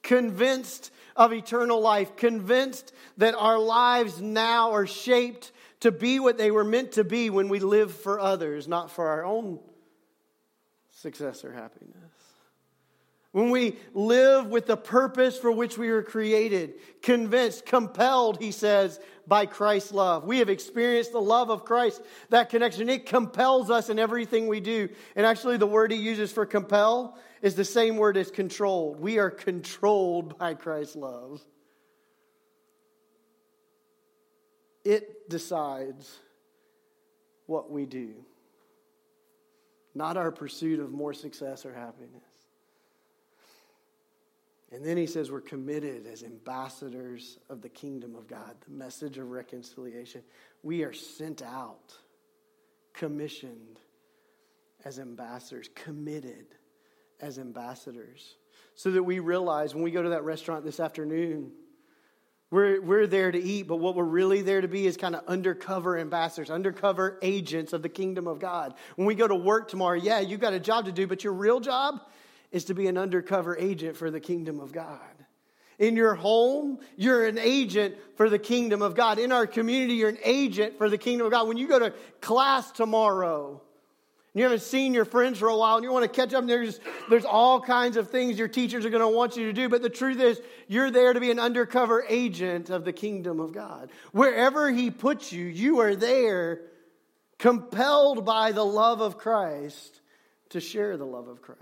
convinced 0.05 0.93
of 1.17 1.33
eternal 1.33 1.81
life, 1.81 2.15
convinced 2.15 2.93
that 3.17 3.35
our 3.35 3.59
lives 3.59 4.21
now 4.21 4.71
are 4.73 4.87
shaped 4.87 5.51
to 5.81 5.91
be 5.91 6.21
what 6.21 6.39
they 6.39 6.53
were 6.53 6.65
meant 6.65 6.93
to 6.93 7.03
be 7.05 7.31
when 7.31 7.49
we 7.49 7.59
live 7.59 7.93
for 7.93 8.21
others, 8.21 8.69
not 8.69 8.91
for 8.91 9.09
our 9.09 9.25
own 9.25 9.59
success 10.93 11.45
or 11.45 11.53
happiness. 11.53 11.95
When 13.33 13.51
we 13.51 13.77
live 13.95 14.47
with 14.47 14.67
the 14.67 14.77
purpose 14.77 15.37
for 15.37 15.51
which 15.51 15.77
we 15.77 15.91
were 15.91 16.05
created, 16.05 16.75
convinced, 17.03 17.67
compelled, 17.67 18.41
he 18.41 18.53
says, 18.53 19.01
by 19.27 19.47
Christ's 19.47 19.93
love. 19.93 20.25
We 20.25 20.39
have 20.39 20.49
experienced 20.49 21.11
the 21.11 21.21
love 21.21 21.51
of 21.51 21.65
Christ, 21.65 22.01
that 22.31 22.49
connection. 22.49 22.89
It 22.89 23.07
compels 23.07 23.71
us 23.71 23.89
in 23.89 23.99
everything 23.99 24.47
we 24.47 24.61
do. 24.61 24.89
And 25.17 25.27
actually, 25.27 25.57
the 25.57 25.67
word 25.67 25.91
he 25.91 25.99
uses 25.99 26.31
for 26.31 26.47
compel 26.47 27.19
is 27.45 27.55
the 27.55 27.65
same 27.65 27.99
word 27.99 28.17
as 28.17 28.31
controlled. 28.31 28.99
We 28.99 29.19
are 29.19 29.29
controlled 29.29 30.39
by 30.39 30.55
Christ's 30.55 30.97
love. 30.97 31.43
It 34.83 35.29
decides 35.29 36.19
what 37.45 37.71
we 37.71 37.85
do, 37.85 38.15
not 39.95 40.17
our 40.17 40.33
pursuit 40.33 40.81
of 40.81 40.91
more 40.91 41.13
success 41.13 41.67
or 41.67 41.75
happiness. 41.75 42.25
And 44.73 44.83
then 44.83 44.97
he 44.97 45.07
says 45.07 45.31
we're 45.31 45.43
committed 45.43 46.07
as 46.07 46.23
ambassadors 46.23 47.39
of 47.51 47.61
the 47.61 47.69
kingdom 47.69 48.17
of 48.17 48.27
God, 48.27 48.57
the 48.67 48.75
message 48.75 49.19
of 49.19 49.31
reconciliation. 49.31 50.23
We 50.63 50.83
are 50.83 50.95
sent 50.95 51.43
out, 51.43 51.95
commissioned 52.95 53.81
as 54.83 54.99
ambassadors, 54.99 55.69
committed 55.75 56.47
as 57.25 57.39
ambassadors 57.39 58.37
so 58.75 58.91
that 58.91 59.03
we 59.03 59.19
realize 59.19 59.75
when 59.75 59.83
we 59.83 59.91
go 59.91 60.03
to 60.03 60.11
that 60.11 60.25
restaurant 60.25 60.65
this 60.65 60.79
afternoon, 60.79 61.53
we're, 62.51 62.81
we're 62.81 63.07
there 63.07 63.33
to 63.33 63.43
eat, 63.43 63.67
but 63.67 63.77
what 63.77 63.97
we're 63.97 64.05
really 64.05 64.43
there 64.43 64.61
to 64.61 64.69
be 64.69 64.87
is 64.87 64.97
kind 64.97 65.17
of 65.17 65.25
undercover 65.27 65.99
ambassadors, 65.99 66.51
undercover 66.51 67.19
agents 67.23 67.73
of 67.73 67.83
the 67.83 67.89
kingdom 67.89 68.29
of 68.29 68.39
God. 68.39 68.75
When 68.97 69.07
we 69.07 69.15
go 69.15 69.27
to 69.27 69.35
work 69.35 69.69
tomorrow, 69.69 69.97
yeah, 69.97 70.21
you've 70.21 70.41
got 70.41 70.53
a 70.53 70.61
job 70.61 70.85
to 70.85 70.93
do, 70.93 71.07
but 71.07 71.25
your 71.25 71.33
real 71.33 71.61
job 71.61 72.01
is 72.53 72.67
to 72.67 72.75
be 72.75 72.87
an 72.87 72.99
undercover 72.99 73.57
agent 73.59 73.97
for 73.97 74.11
the 74.11 74.21
kingdom 74.21 74.61
of 74.61 74.73
God. 74.73 75.01
In 75.79 75.97
your 75.97 76.15
home, 76.15 76.79
you're 76.97 77.27
an 77.27 77.39
agent 77.39 77.97
for 78.17 78.31
the 78.31 78.39
kingdom 78.39 78.83
of 78.83 78.95
God. 78.95 79.19
In 79.19 79.33
our 79.33 79.47
community, 79.47 79.95
you're 79.95 80.11
an 80.11 80.19
agent 80.23 80.79
for 80.79 80.89
the 80.89 80.99
kingdom 80.99 81.27
of 81.27 81.33
God. 81.33 81.49
When 81.49 81.57
you 81.57 81.67
go 81.67 81.81
to 81.81 81.93
class 82.21 82.71
tomorrow, 82.71 83.63
you 84.35 84.43
haven't 84.43 84.63
seen 84.63 84.95
your 84.95 85.05
friends 85.05 85.39
for 85.39 85.49
a 85.49 85.57
while 85.57 85.77
and 85.77 85.85
you 85.85 85.93
want 85.93 86.03
to 86.03 86.09
catch 86.09 86.35
up, 86.35 86.41
and 86.41 86.51
there's, 86.51 86.81
there's 87.09 87.25
all 87.25 87.61
kinds 87.61 87.97
of 87.97 88.11
things 88.11 88.37
your 88.37 88.49
teachers 88.49 88.85
are 88.85 88.91
going 88.91 89.01
to 89.01 89.09
want 89.09 89.37
you 89.37 89.47
to 89.47 89.53
do. 89.53 89.69
But 89.69 89.81
the 89.81 89.89
truth 89.89 90.21
is, 90.21 90.41
you're 90.67 90.91
there 90.91 91.13
to 91.13 91.21
be 91.21 91.31
an 91.31 91.39
undercover 91.39 92.05
agent 92.09 92.69
of 92.69 92.85
the 92.85 92.93
kingdom 92.93 93.39
of 93.39 93.53
God. 93.53 93.91
Wherever 94.11 94.73
He 94.73 94.91
puts 94.91 95.33
you, 95.33 95.45
you 95.45 95.79
are 95.81 95.95
there 95.95 96.63
compelled 97.39 98.25
by 98.25 98.51
the 98.51 98.65
love 98.65 99.01
of 99.01 99.19
Christ 99.19 100.01
to 100.51 100.61
share 100.61 100.97
the 100.97 101.07
love 101.07 101.29
of 101.29 101.41
Christ. 101.41 101.61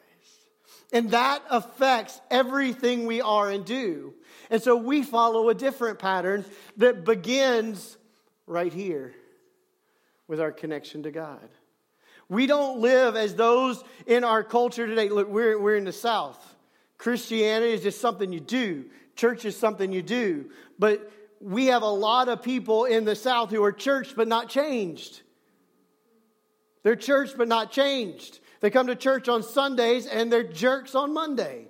And 0.95 1.11
that 1.11 1.43
affects 1.51 2.21
everything 2.31 3.05
we 3.05 3.21
are 3.21 3.51
and 3.51 3.67
do. 3.67 4.15
And 4.49 4.63
so 4.63 4.77
we 4.77 5.03
follow 5.03 5.51
a 5.51 5.55
different 5.55 5.99
pattern 5.99 6.47
that 6.79 7.05
begins 7.05 7.99
right 8.47 8.73
here 8.73 9.15
with 10.27 10.41
our 10.41 10.53
connection 10.53 11.03
to 11.03 11.11
God. 11.11 11.49
We 12.33 12.47
don't 12.47 12.79
live 12.79 13.15
as 13.15 13.35
those 13.35 13.85
in 14.07 14.25
our 14.25 14.43
culture 14.43 14.87
today. 14.87 15.11
Look, 15.11 15.29
we're, 15.29 15.61
we're 15.61 15.77
in 15.77 15.85
the 15.85 15.93
South. 15.93 16.43
Christianity 16.97 17.75
is 17.75 17.83
just 17.83 18.01
something 18.01 18.33
you 18.33 18.41
do, 18.41 18.87
church 19.17 19.45
is 19.45 19.55
something 19.55 19.93
you 19.93 20.01
do. 20.01 20.49
But 20.79 21.13
we 21.43 21.67
have 21.67 21.83
a 21.83 21.91
lot 21.91 22.31
of 22.31 22.43
people 22.43 22.87
in 22.87 23.05
the 23.05 23.15
South 23.15 23.51
who 23.51 23.63
are 23.63 23.71
church 23.71 24.15
but 24.17 24.29
not 24.29 24.49
changed. 24.49 25.21
They're 26.85 26.97
church 26.97 27.33
but 27.37 27.49
not 27.49 27.71
changed. 27.71 28.41
They 28.61 28.71
come 28.71 28.87
to 28.87 28.97
church 28.97 29.29
on 29.29 29.43
Sundays 29.43 30.07
and 30.07 30.33
they're 30.33 30.43
jerks 30.43 30.95
on 30.95 31.13
Monday. 31.13 31.67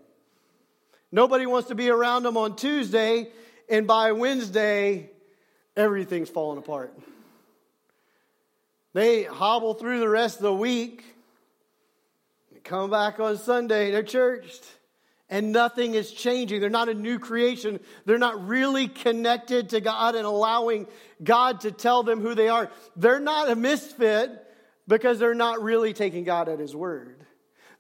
Nobody 1.11 1.44
wants 1.44 1.70
to 1.70 1.75
be 1.75 1.90
around 1.90 2.22
them 2.22 2.37
on 2.37 2.55
Tuesday, 2.55 3.31
and 3.68 3.88
by 3.88 4.12
Wednesday, 4.12 5.11
everything's 5.77 6.31
falling 6.31 6.59
apart. 6.59 6.96
They 8.94 9.24
hobble 9.24 9.74
through 9.74 10.00
the 10.00 10.09
rest 10.09 10.37
of 10.37 10.42
the 10.42 10.55
week, 10.55 11.05
come 12.64 12.90
back 12.90 13.18
on 13.20 13.38
Sunday, 13.38 13.90
they're 13.90 14.02
churched, 14.02 14.64
and 15.28 15.50
nothing 15.50 15.94
is 15.94 16.12
changing. 16.12 16.61
They're 16.61 16.68
not 16.68 16.90
a 16.90 16.94
new 16.94 17.18
creation. 17.18 17.81
They're 18.05 18.18
not 18.18 18.46
really 18.46 18.87
connected 18.87 19.70
to 19.70 19.81
God 19.81 20.14
and 20.14 20.26
allowing 20.26 20.87
God 21.24 21.62
to 21.62 21.72
tell 21.72 22.02
them 22.02 22.20
who 22.20 22.35
they 22.35 22.48
are. 22.48 22.70
They're 22.96 23.18
not 23.18 23.50
a 23.50 23.57
misfit 23.57 24.31
because 24.87 25.18
they're 25.18 25.35
not 25.35 25.62
really 25.62 25.94
taking 25.94 26.24
God 26.24 26.50
at 26.50 26.59
His 26.59 26.76
word. 26.76 27.24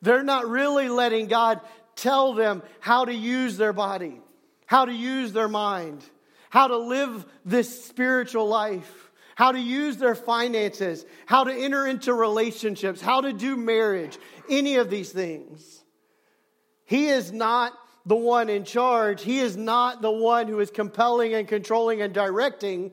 They're 0.00 0.22
not 0.22 0.48
really 0.48 0.88
letting 0.88 1.26
God 1.26 1.60
tell 1.94 2.32
them 2.32 2.62
how 2.80 3.04
to 3.04 3.14
use 3.14 3.58
their 3.58 3.74
body, 3.74 4.18
how 4.64 4.86
to 4.86 4.92
use 4.92 5.34
their 5.34 5.48
mind, 5.48 6.02
how 6.48 6.68
to 6.68 6.78
live 6.78 7.26
this 7.44 7.84
spiritual 7.84 8.48
life 8.48 9.10
how 9.34 9.52
to 9.52 9.58
use 9.58 9.96
their 9.96 10.14
finances, 10.14 11.04
how 11.26 11.44
to 11.44 11.52
enter 11.52 11.86
into 11.86 12.12
relationships, 12.12 13.00
how 13.00 13.20
to 13.20 13.32
do 13.32 13.56
marriage, 13.56 14.18
any 14.48 14.76
of 14.76 14.90
these 14.90 15.10
things. 15.10 15.82
He 16.84 17.06
is 17.06 17.32
not 17.32 17.72
the 18.04 18.16
one 18.16 18.48
in 18.48 18.64
charge. 18.64 19.22
He 19.22 19.38
is 19.38 19.56
not 19.56 20.02
the 20.02 20.10
one 20.10 20.48
who 20.48 20.60
is 20.60 20.70
compelling 20.70 21.34
and 21.34 21.46
controlling 21.46 22.02
and 22.02 22.12
directing. 22.12 22.90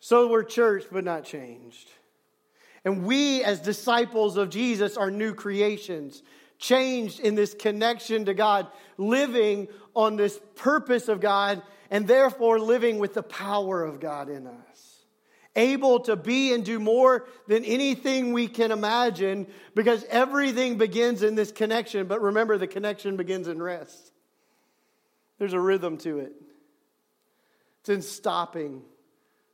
So 0.00 0.28
we're 0.28 0.44
church, 0.44 0.84
but 0.90 1.04
not 1.04 1.24
changed. 1.24 1.90
And 2.84 3.04
we, 3.04 3.42
as 3.42 3.60
disciples 3.60 4.36
of 4.36 4.48
Jesus, 4.48 4.96
are 4.96 5.10
new 5.10 5.34
creations, 5.34 6.22
changed 6.58 7.18
in 7.18 7.34
this 7.34 7.52
connection 7.52 8.26
to 8.26 8.34
God, 8.34 8.68
living 8.96 9.66
on 9.94 10.16
this 10.16 10.38
purpose 10.54 11.08
of 11.08 11.20
God, 11.20 11.62
and 11.90 12.06
therefore 12.06 12.60
living 12.60 12.98
with 12.98 13.14
the 13.14 13.24
power 13.24 13.84
of 13.84 13.98
God 13.98 14.28
in 14.28 14.46
us 14.46 14.65
able 15.56 16.00
to 16.00 16.14
be 16.14 16.52
and 16.52 16.64
do 16.64 16.78
more 16.78 17.26
than 17.48 17.64
anything 17.64 18.32
we 18.32 18.46
can 18.46 18.70
imagine 18.70 19.46
because 19.74 20.04
everything 20.04 20.76
begins 20.78 21.22
in 21.22 21.34
this 21.34 21.50
connection. 21.50 22.06
But 22.06 22.20
remember, 22.20 22.58
the 22.58 22.66
connection 22.66 23.16
begins 23.16 23.48
in 23.48 23.60
rest. 23.60 24.12
There's 25.38 25.54
a 25.54 25.60
rhythm 25.60 25.98
to 25.98 26.20
it, 26.20 26.32
it's 27.80 27.88
in 27.88 28.02
stopping. 28.02 28.82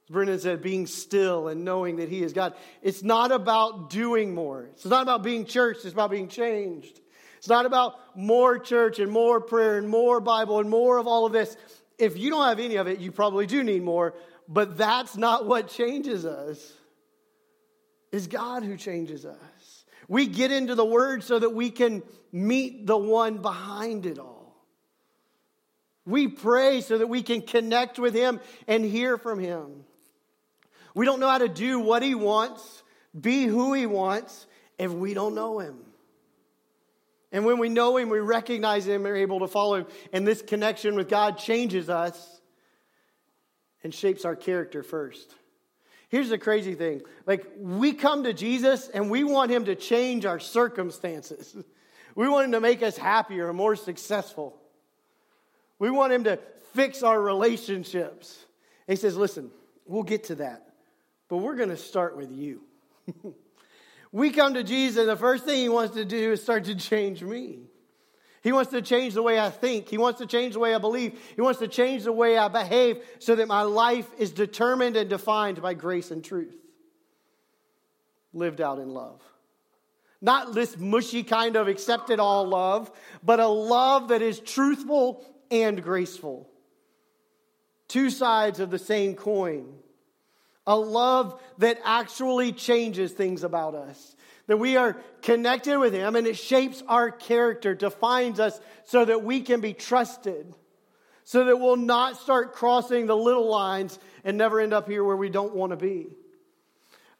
As 0.05 0.11
Brennan 0.11 0.41
said, 0.41 0.63
being 0.63 0.89
still 0.89 1.47
and 1.47 1.65
knowing 1.65 1.97
that 1.97 2.09
He 2.09 2.25
is 2.25 2.33
God. 2.33 2.55
It's 2.83 3.05
not 3.05 3.31
about 3.31 3.89
doing 3.89 4.35
more, 4.35 4.69
it's 4.73 4.85
not 4.85 5.03
about 5.03 5.23
being 5.23 5.47
church, 5.47 5.79
it's 5.85 5.93
about 5.93 6.11
being 6.11 6.29
changed. 6.29 7.01
It's 7.39 7.49
not 7.49 7.67
about 7.67 7.97
more 8.17 8.57
church 8.57 9.01
and 9.01 9.11
more 9.11 9.41
prayer 9.41 9.77
and 9.77 9.89
more 9.89 10.21
Bible 10.21 10.61
and 10.61 10.71
more 10.71 10.99
of 10.99 11.09
all 11.09 11.27
of 11.27 11.33
this. 11.33 11.57
If 11.99 12.17
you 12.17 12.31
don't 12.31 12.47
have 12.47 12.61
any 12.61 12.77
of 12.77 12.87
it, 12.87 13.01
you 13.01 13.11
probably 13.11 13.47
do 13.47 13.65
need 13.65 13.83
more 13.83 14.15
but 14.49 14.77
that's 14.77 15.17
not 15.17 15.47
what 15.47 15.69
changes 15.69 16.25
us. 16.25 16.73
It's 18.11 18.27
God 18.27 18.63
who 18.63 18.77
changes 18.77 19.25
us. 19.25 19.85
We 20.09 20.27
get 20.27 20.53
into 20.53 20.75
the 20.75 20.85
Word 20.85 21.23
so 21.23 21.39
that 21.39 21.51
we 21.51 21.71
can 21.71 22.03
meet 22.31 22.87
the 22.87 22.97
one 22.97 23.39
behind 23.39 24.05
it 24.05 24.19
all. 24.19 24.55
We 26.05 26.29
pray 26.29 26.81
so 26.81 26.99
that 26.99 27.07
we 27.07 27.23
can 27.23 27.43
connect 27.43 27.99
with 27.99 28.15
Him 28.15 28.41
and 28.67 28.85
hear 28.85 29.17
from 29.17 29.39
Him. 29.39 29.85
We 30.95 31.07
don't 31.07 31.21
know 31.21 31.29
how 31.29 31.39
to 31.39 31.49
do 31.49 31.79
what 31.79 32.03
He 32.03 32.15
wants, 32.15 32.83
be 33.19 33.45
who 33.45 33.73
He 33.73 33.87
wants, 33.87 34.47
if 34.79 34.91
we 34.91 35.15
don't 35.15 35.35
know 35.35 35.61
Him. 35.61 35.79
And 37.31 37.47
when 37.47 37.59
we 37.59 37.71
know 37.71 37.97
Him, 37.97 38.11
we 38.11 38.19
recognize 38.19 38.87
Him 38.87 39.07
and 39.07 39.15
are 39.15 39.17
able 39.17 39.41
to 39.41 39.49
follow 39.49 39.77
Him. 39.77 39.87
And 40.13 40.27
this 40.27 40.43
connection 40.43 40.97
with 40.97 41.09
God 41.09 41.39
changes 41.39 41.89
us 41.89 42.42
and 43.85 43.95
shapes 43.95 44.25
our 44.25 44.37
character 44.37 44.83
first. 44.83 45.35
Here's 46.09 46.29
the 46.29 46.39
crazy 46.39 46.75
thing 46.75 47.03
like, 47.27 47.47
we 47.59 47.93
come 47.93 48.25
to 48.25 48.33
Jesus 48.33 48.89
and 48.89 49.11
we 49.11 49.25
want 49.25 49.51
him 49.51 49.65
to 49.67 49.75
change 49.75 50.25
our 50.27 50.41
circumstances. 50.41 51.57
We 52.15 52.29
want 52.29 52.45
him 52.45 52.53
to 52.53 52.61
make 52.61 52.83
us 52.83 52.99
happier 52.99 53.49
and 53.49 53.57
more 53.57 53.75
successful. 53.75 54.63
We 55.83 55.91
want 55.91 56.13
Him 56.13 56.23
to 56.25 56.39
fix 56.75 57.03
our 57.03 57.21
relationships. 57.21 58.39
And 58.87 58.97
he 58.97 59.01
says, 59.01 59.17
Listen, 59.17 59.51
we'll 59.85 60.05
get 60.05 60.23
to 60.25 60.37
that, 60.37 60.69
but 61.29 61.39
we're 61.39 61.57
going 61.57 61.71
to 61.71 61.77
start 61.77 62.17
with 62.17 62.31
you. 62.31 62.63
we 64.13 64.31
come 64.31 64.55
to 64.55 64.63
Jesus, 64.63 65.01
and 65.01 65.09
the 65.09 65.17
first 65.17 65.45
thing 65.45 65.59
He 65.59 65.69
wants 65.69 65.97
to 65.97 66.05
do 66.05 66.31
is 66.31 66.41
start 66.41 66.67
to 66.67 66.77
change 66.77 67.21
me. 67.21 67.65
He 68.43 68.51
wants 68.51 68.73
to 68.73 68.83
change 68.83 69.15
the 69.15 69.23
way 69.23 69.39
I 69.39 69.51
think. 69.51 69.89
He 69.89 69.99
wants 69.99 70.19
to 70.19 70.27
change 70.27 70.55
the 70.55 70.61
way 70.61 70.75
I 70.75 70.79
believe. 70.79 71.19
He 71.37 71.41
wants 71.41 71.61
to 71.61 71.69
change 71.69 72.05
the 72.05 72.13
way 72.13 72.37
I 72.37 72.49
behave 72.49 73.01
so 73.21 73.37
that 73.37 73.47
my 73.47 73.63
life 73.63 74.09
is 74.19 74.33
determined 74.33 74.97
and 74.97 75.09
defined 75.09 75.63
by 75.63 75.75
grace 75.75 76.11
and 76.11 76.25
truth, 76.25 76.57
lived 78.33 78.61
out 78.61 78.79
in 78.79 78.91
love. 78.91 79.23
Not 80.21 80.55
this 80.55 80.77
mushy 80.77 81.23
kind 81.23 81.57
of 81.57 81.69
accepted 81.69 82.19
all 82.19 82.47
love, 82.47 82.91
but 83.23 83.41
a 83.41 83.47
love 83.47 84.09
that 84.09 84.23
is 84.23 84.41
truthful 84.41 85.25
and 85.51 85.83
graceful. 85.83 86.49
Two 87.87 88.11
sides 88.11 88.59
of 88.59 88.71
the 88.71 88.79
same 88.79 89.15
coin. 89.15 89.67
A 90.67 90.77
love 90.77 91.41
that 91.59 91.79
actually 91.85 92.53
changes 92.53 93.13
things 93.13 93.45
about 93.45 93.75
us. 93.75 94.17
That 94.49 94.59
we 94.59 94.77
are 94.77 94.95
connected 95.23 95.79
with 95.79 95.93
Him 95.93 96.17
and 96.17 96.27
it 96.27 96.37
shapes 96.37 96.83
our 96.89 97.11
character, 97.11 97.75
defines 97.75 98.41
us 98.41 98.61
so 98.85 99.05
that 99.05 99.23
we 99.23 99.41
can 99.41 99.61
be 99.61 99.73
trusted. 99.73 100.55
So 101.25 101.45
that 101.45 101.57
we'll 101.57 101.77
not 101.77 102.17
start 102.17 102.53
crossing 102.53 103.07
the 103.07 103.17
little 103.17 103.49
lines 103.49 103.99
and 104.25 104.37
never 104.37 104.61
end 104.61 104.73
up 104.73 104.89
here 104.89 105.05
where 105.05 105.17
we 105.17 105.29
don't 105.29 105.55
want 105.55 105.71
to 105.71 105.77
be. 105.77 106.09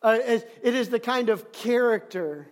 Uh, 0.03 0.19
it 0.21 0.75
is 0.75 0.89
the 0.89 0.99
kind 0.99 1.29
of 1.29 1.53
character 1.53 2.49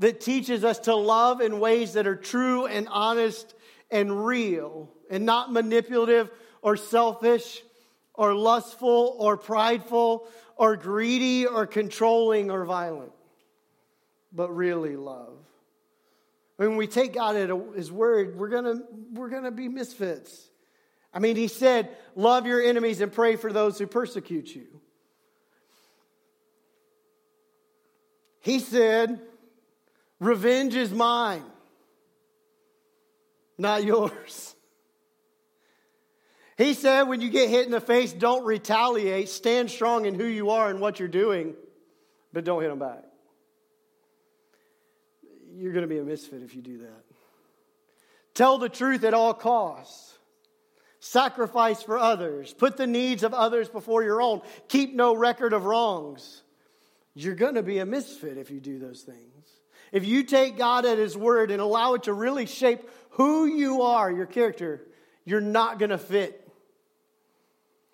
that 0.00 0.20
teaches 0.20 0.64
us 0.64 0.80
to 0.80 0.94
love 0.94 1.40
in 1.40 1.60
ways 1.60 1.94
that 1.94 2.06
are 2.06 2.16
true 2.16 2.66
and 2.66 2.88
honest 2.90 3.54
and 3.90 4.24
real 4.26 4.90
and 5.10 5.24
not 5.24 5.52
manipulative 5.52 6.30
or 6.62 6.76
selfish 6.76 7.62
or 8.14 8.34
lustful 8.34 9.16
or 9.18 9.36
prideful 9.36 10.26
or 10.56 10.76
greedy 10.76 11.46
or 11.46 11.66
controlling 11.66 12.50
or 12.50 12.64
violent, 12.64 13.12
but 14.32 14.54
really 14.54 14.96
love. 14.96 15.36
When 16.56 16.76
we 16.76 16.86
take 16.86 17.14
God 17.14 17.36
at 17.36 17.50
His 17.74 17.90
word, 17.90 18.38
we're 18.38 18.48
gonna, 18.48 18.82
we're 19.12 19.30
gonna 19.30 19.50
be 19.50 19.68
misfits. 19.68 20.50
I 21.12 21.18
mean, 21.18 21.36
He 21.36 21.48
said, 21.48 21.96
Love 22.14 22.46
your 22.46 22.62
enemies 22.62 23.00
and 23.00 23.12
pray 23.12 23.36
for 23.36 23.52
those 23.52 23.78
who 23.78 23.86
persecute 23.86 24.54
you. 24.54 24.66
He 28.40 28.58
said, 28.58 29.20
Revenge 30.18 30.74
is 30.74 30.92
mine, 30.92 31.44
not 33.56 33.84
yours. 33.84 34.54
He 36.60 36.74
said, 36.74 37.04
when 37.04 37.22
you 37.22 37.30
get 37.30 37.48
hit 37.48 37.64
in 37.64 37.72
the 37.72 37.80
face, 37.80 38.12
don't 38.12 38.44
retaliate. 38.44 39.30
Stand 39.30 39.70
strong 39.70 40.04
in 40.04 40.14
who 40.14 40.26
you 40.26 40.50
are 40.50 40.68
and 40.68 40.78
what 40.78 40.98
you're 40.98 41.08
doing, 41.08 41.54
but 42.34 42.44
don't 42.44 42.60
hit 42.60 42.68
them 42.68 42.78
back. 42.78 43.02
You're 45.56 45.72
going 45.72 45.82
to 45.82 45.88
be 45.88 45.98
a 45.98 46.04
misfit 46.04 46.42
if 46.42 46.54
you 46.54 46.62
do 46.62 46.78
that. 46.78 47.04
Tell 48.34 48.58
the 48.58 48.68
truth 48.68 49.04
at 49.04 49.14
all 49.14 49.34
costs. 49.34 50.18
Sacrifice 51.00 51.82
for 51.82 51.98
others. 51.98 52.52
Put 52.52 52.76
the 52.76 52.86
needs 52.86 53.22
of 53.22 53.32
others 53.32 53.68
before 53.68 54.02
your 54.02 54.20
own. 54.20 54.42
Keep 54.68 54.94
no 54.94 55.14
record 55.14 55.52
of 55.52 55.64
wrongs. 55.64 56.42
You're 57.14 57.34
going 57.34 57.54
to 57.54 57.62
be 57.62 57.78
a 57.78 57.86
misfit 57.86 58.36
if 58.36 58.50
you 58.50 58.60
do 58.60 58.78
those 58.78 59.02
things. 59.02 59.48
If 59.92 60.06
you 60.06 60.22
take 60.22 60.56
God 60.56 60.84
at 60.84 60.98
His 60.98 61.16
word 61.16 61.50
and 61.50 61.60
allow 61.60 61.94
it 61.94 62.04
to 62.04 62.12
really 62.12 62.46
shape 62.46 62.88
who 63.10 63.46
you 63.46 63.82
are, 63.82 64.10
your 64.10 64.26
character, 64.26 64.86
you're 65.24 65.40
not 65.40 65.78
going 65.78 65.90
to 65.90 65.98
fit. 65.98 66.46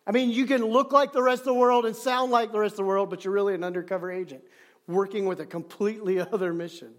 I 0.07 0.13
mean, 0.13 0.31
you 0.31 0.47
can 0.47 0.65
look 0.65 0.93
like 0.93 1.13
the 1.13 1.23
rest 1.23 1.41
of 1.41 1.47
the 1.47 1.55
world 1.55 1.87
and 1.87 1.97
sound 1.97 2.31
like 2.31 2.53
the 2.53 2.61
rest 2.61 2.75
of 2.75 2.79
the 2.79 2.85
world, 2.85 3.09
but 3.09 3.25
you're 3.25 3.35
really 3.35 3.55
an 3.55 3.65
undercover 3.65 4.13
agent 4.13 4.43
working 4.87 5.27
with 5.27 5.41
a 5.41 5.47
completely 5.47 6.21
other 6.33 6.53
mission. 6.53 6.93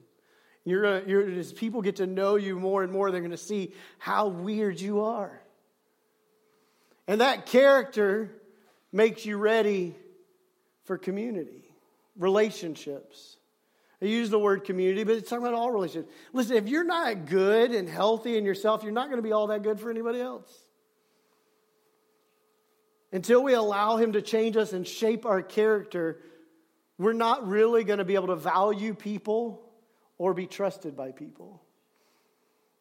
You're, 0.68 0.82
gonna, 0.82 1.02
you're 1.08 1.40
as 1.40 1.54
people 1.54 1.82
get 1.82 1.96
to 1.98 2.06
know 2.06 2.36
you 2.36 2.60
more 2.60 2.84
and 2.84 2.92
more, 2.92 3.10
they're 3.10 3.22
going 3.22 3.32
to 3.32 3.38
see 3.38 3.74
how 4.00 4.28
weird 4.28 4.82
you 4.82 5.00
are. 5.00 5.42
And 7.08 7.22
that 7.22 7.46
character 7.46 8.32
makes 8.92 9.26
you 9.26 9.38
ready 9.38 9.96
for 10.84 10.98
community, 10.98 11.64
relationships. 12.18 13.38
I 14.02 14.06
use 14.08 14.30
the 14.30 14.40
word 14.40 14.66
community, 14.66 15.06
but 15.06 15.16
it's 15.16 15.30
talking 15.30 15.48
about 15.48 15.58
all 15.58 15.72
relationships. 15.72 16.14
Listen, 16.34 16.58
if 16.58 16.68
you're 16.68 16.84
not 16.84 17.28
good 17.28 17.72
and 17.72 17.88
healthy 17.88 18.38
in 18.38 18.44
yourself, 18.44 18.84
you're 18.84 18.92
not 18.92 19.06
going 19.06 19.20
to 19.20 19.24
be 19.24 19.32
all 19.32 19.48
that 19.48 19.64
good 19.64 19.80
for 19.80 19.90
anybody 19.90 20.20
else. 20.20 20.52
Until 23.14 23.42
we 23.42 23.54
allow 23.54 23.96
Him 23.96 24.12
to 24.12 24.22
change 24.22 24.58
us 24.58 24.74
and 24.74 24.86
shape 24.86 25.26
our 25.26 25.42
character, 25.42 26.20
we're 26.98 27.14
not 27.14 27.48
really 27.48 27.86
going 27.86 28.00
to 28.00 28.06
be 28.06 28.16
able 28.16 28.28
to 28.28 28.36
value 28.36 28.94
people 28.94 29.64
or 30.18 30.34
be 30.34 30.48
trusted 30.48 30.96
by 30.96 31.12
people. 31.12 31.62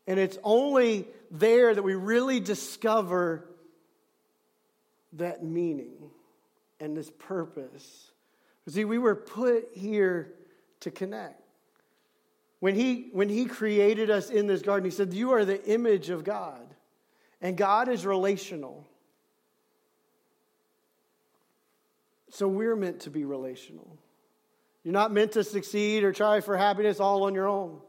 And 0.07 0.19
it's 0.21 0.39
only 0.43 1.09
there 1.31 1.75
that 1.75 1.83
we 1.83 1.95
really 1.95 2.41
discover 2.41 3.45
that 5.15 5.43
meaning 5.43 6.11
and 6.81 6.97
this 6.97 7.11
purpose. 7.19 8.13
See, 8.69 8.85
we 8.85 8.99
were 8.99 9.17
put 9.17 9.69
here 9.75 10.33
to 10.81 10.91
connect. 10.91 11.41
When 12.61 12.75
he, 12.75 13.09
when 13.13 13.29
he 13.29 13.45
created 13.45 14.11
us 14.11 14.31
in 14.31 14.47
this 14.47 14.63
garden, 14.63 14.85
he 14.85 14.95
said, 14.95 15.13
You 15.13 15.33
are 15.33 15.45
the 15.45 15.63
image 15.67 16.11
of 16.11 16.25
God, 16.25 16.67
and 17.41 17.57
God 17.57 17.89
is 17.89 18.07
relational. 18.07 18.87
So 22.31 22.49
we're 22.49 22.77
meant 22.77 23.01
to 23.01 23.11
be 23.11 23.25
relational. 23.25 23.99
You're 24.87 24.93
not 24.93 25.11
meant 25.11 25.33
to 25.33 25.43
succeed 25.43 26.05
or 26.05 26.13
try 26.13 26.41
for 26.41 26.57
happiness 26.57 27.01
all 27.01 27.25
on 27.25 27.35
your 27.35 27.49
own. 27.49 27.81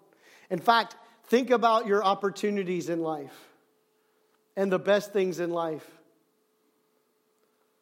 In 0.50 0.58
fact, 0.58 0.96
think 1.26 1.52
about 1.52 1.86
your 1.86 2.04
opportunities 2.04 2.90
in 2.90 3.04
life 3.04 3.38
and 4.56 4.72
the 4.72 4.80
best 4.80 5.14
things 5.14 5.40
in 5.40 5.52
life. 5.52 5.86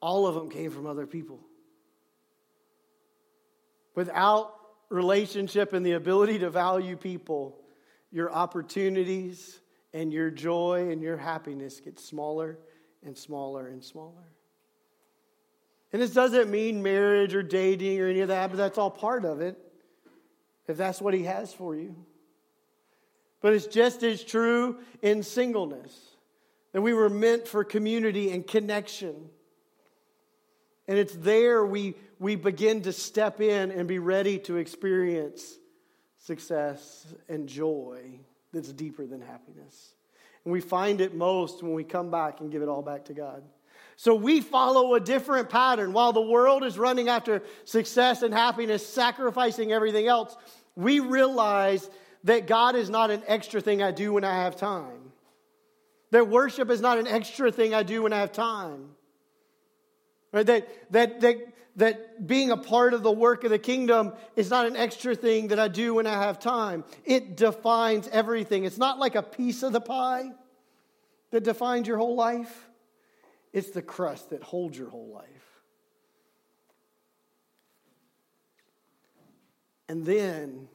All 0.01 0.27
of 0.27 0.35
them 0.35 0.49
came 0.49 0.69
from 0.69 0.85
other 0.85 1.07
people. 1.07 1.39
Without 3.95 4.53
relationship 4.89 5.71
and 5.71 5.85
the 5.85 5.93
ability 5.93 6.39
to 6.39 6.49
value 6.49 6.97
people, 6.97 7.55
your 8.11 8.29
opportunities 8.33 9.61
and 9.93 10.11
your 10.11 10.29
joy 10.29 10.89
and 10.91 11.01
your 11.01 11.15
happiness 11.15 11.79
get 11.79 12.01
smaller 12.01 12.59
and 13.01 13.17
smaller 13.17 13.67
and 13.67 13.81
smaller. 13.81 14.34
And 15.95 16.01
this 16.01 16.11
doesn't 16.11 16.51
mean 16.51 16.83
marriage 16.83 17.33
or 17.33 17.41
dating 17.41 18.01
or 18.01 18.09
any 18.09 18.19
of 18.19 18.27
that, 18.27 18.49
but 18.49 18.57
that's 18.57 18.77
all 18.77 18.91
part 18.91 19.23
of 19.23 19.39
it, 19.39 19.57
if 20.67 20.75
that's 20.75 20.99
what 20.99 21.13
He 21.13 21.23
has 21.23 21.53
for 21.53 21.73
you. 21.73 21.95
But 23.39 23.53
it's 23.53 23.65
just 23.65 24.03
as 24.03 24.21
true 24.21 24.79
in 25.01 25.23
singleness 25.23 25.97
that 26.73 26.81
we 26.81 26.91
were 26.91 27.09
meant 27.09 27.47
for 27.47 27.63
community 27.63 28.33
and 28.33 28.45
connection. 28.45 29.15
And 30.85 30.99
it's 30.99 31.15
there 31.15 31.65
we, 31.65 31.95
we 32.19 32.35
begin 32.35 32.81
to 32.81 32.91
step 32.91 33.39
in 33.39 33.71
and 33.71 33.87
be 33.87 33.99
ready 33.99 34.37
to 34.39 34.57
experience 34.57 35.57
success 36.17 37.07
and 37.29 37.47
joy 37.47 38.19
that's 38.51 38.73
deeper 38.73 39.05
than 39.05 39.21
happiness. 39.21 39.95
And 40.43 40.51
we 40.51 40.59
find 40.59 40.99
it 40.99 41.15
most 41.15 41.63
when 41.63 41.71
we 41.71 41.85
come 41.85 42.11
back 42.11 42.41
and 42.41 42.51
give 42.51 42.61
it 42.61 42.67
all 42.67 42.81
back 42.81 43.05
to 43.05 43.13
God. 43.13 43.43
So 43.97 44.13
we 44.15 44.41
follow 44.41 44.95
a 44.95 44.99
different 44.99 45.49
pattern. 45.49 45.93
While 45.93 46.13
the 46.13 46.21
world 46.21 46.63
is 46.63 46.77
running 46.77 47.07
after 47.07 47.41
success 47.63 48.21
and 48.23 48.33
happiness, 48.33 48.85
sacrificing 48.85 49.71
everything 49.71 50.07
else, 50.07 50.35
we 50.75 50.99
realize 50.99 51.89
that 52.25 52.47
God 52.47 52.75
is 52.75 52.89
not 52.89 53.11
an 53.11 53.23
extra 53.27 53.61
thing 53.61 53.81
I 53.81 53.91
do 53.91 54.13
when 54.13 54.23
I 54.23 54.33
have 54.33 54.57
time. 54.57 55.13
That 56.11 56.27
worship 56.27 56.69
is 56.69 56.81
not 56.81 56.97
an 56.97 57.07
extra 57.07 57.51
thing 57.51 57.73
I 57.73 57.83
do 57.83 58.03
when 58.03 58.13
I 58.13 58.19
have 58.19 58.31
time. 58.31 58.89
Right? 60.31 60.45
That, 60.45 60.91
that, 60.91 61.21
that, 61.21 61.37
that 61.77 62.27
being 62.27 62.51
a 62.51 62.57
part 62.57 62.93
of 62.93 63.03
the 63.03 63.11
work 63.11 63.43
of 63.43 63.51
the 63.51 63.59
kingdom 63.59 64.13
is 64.35 64.49
not 64.49 64.65
an 64.65 64.75
extra 64.75 65.15
thing 65.15 65.49
that 65.49 65.59
I 65.59 65.67
do 65.67 65.93
when 65.93 66.07
I 66.07 66.21
have 66.21 66.39
time. 66.39 66.83
It 67.05 67.37
defines 67.37 68.09
everything. 68.09 68.65
It's 68.65 68.77
not 68.77 68.99
like 68.99 69.15
a 69.15 69.23
piece 69.23 69.63
of 69.63 69.71
the 69.71 69.81
pie 69.81 70.31
that 71.31 71.43
defines 71.43 71.87
your 71.87 71.97
whole 71.97 72.15
life, 72.15 72.64
it's 73.55 73.71
the 73.71 73.81
crust 73.81 74.29
that 74.29 74.43
holds 74.43 74.77
your 74.77 74.89
whole 74.89 75.11
life. 75.11 75.27
And 79.89 80.05
then 80.05 80.67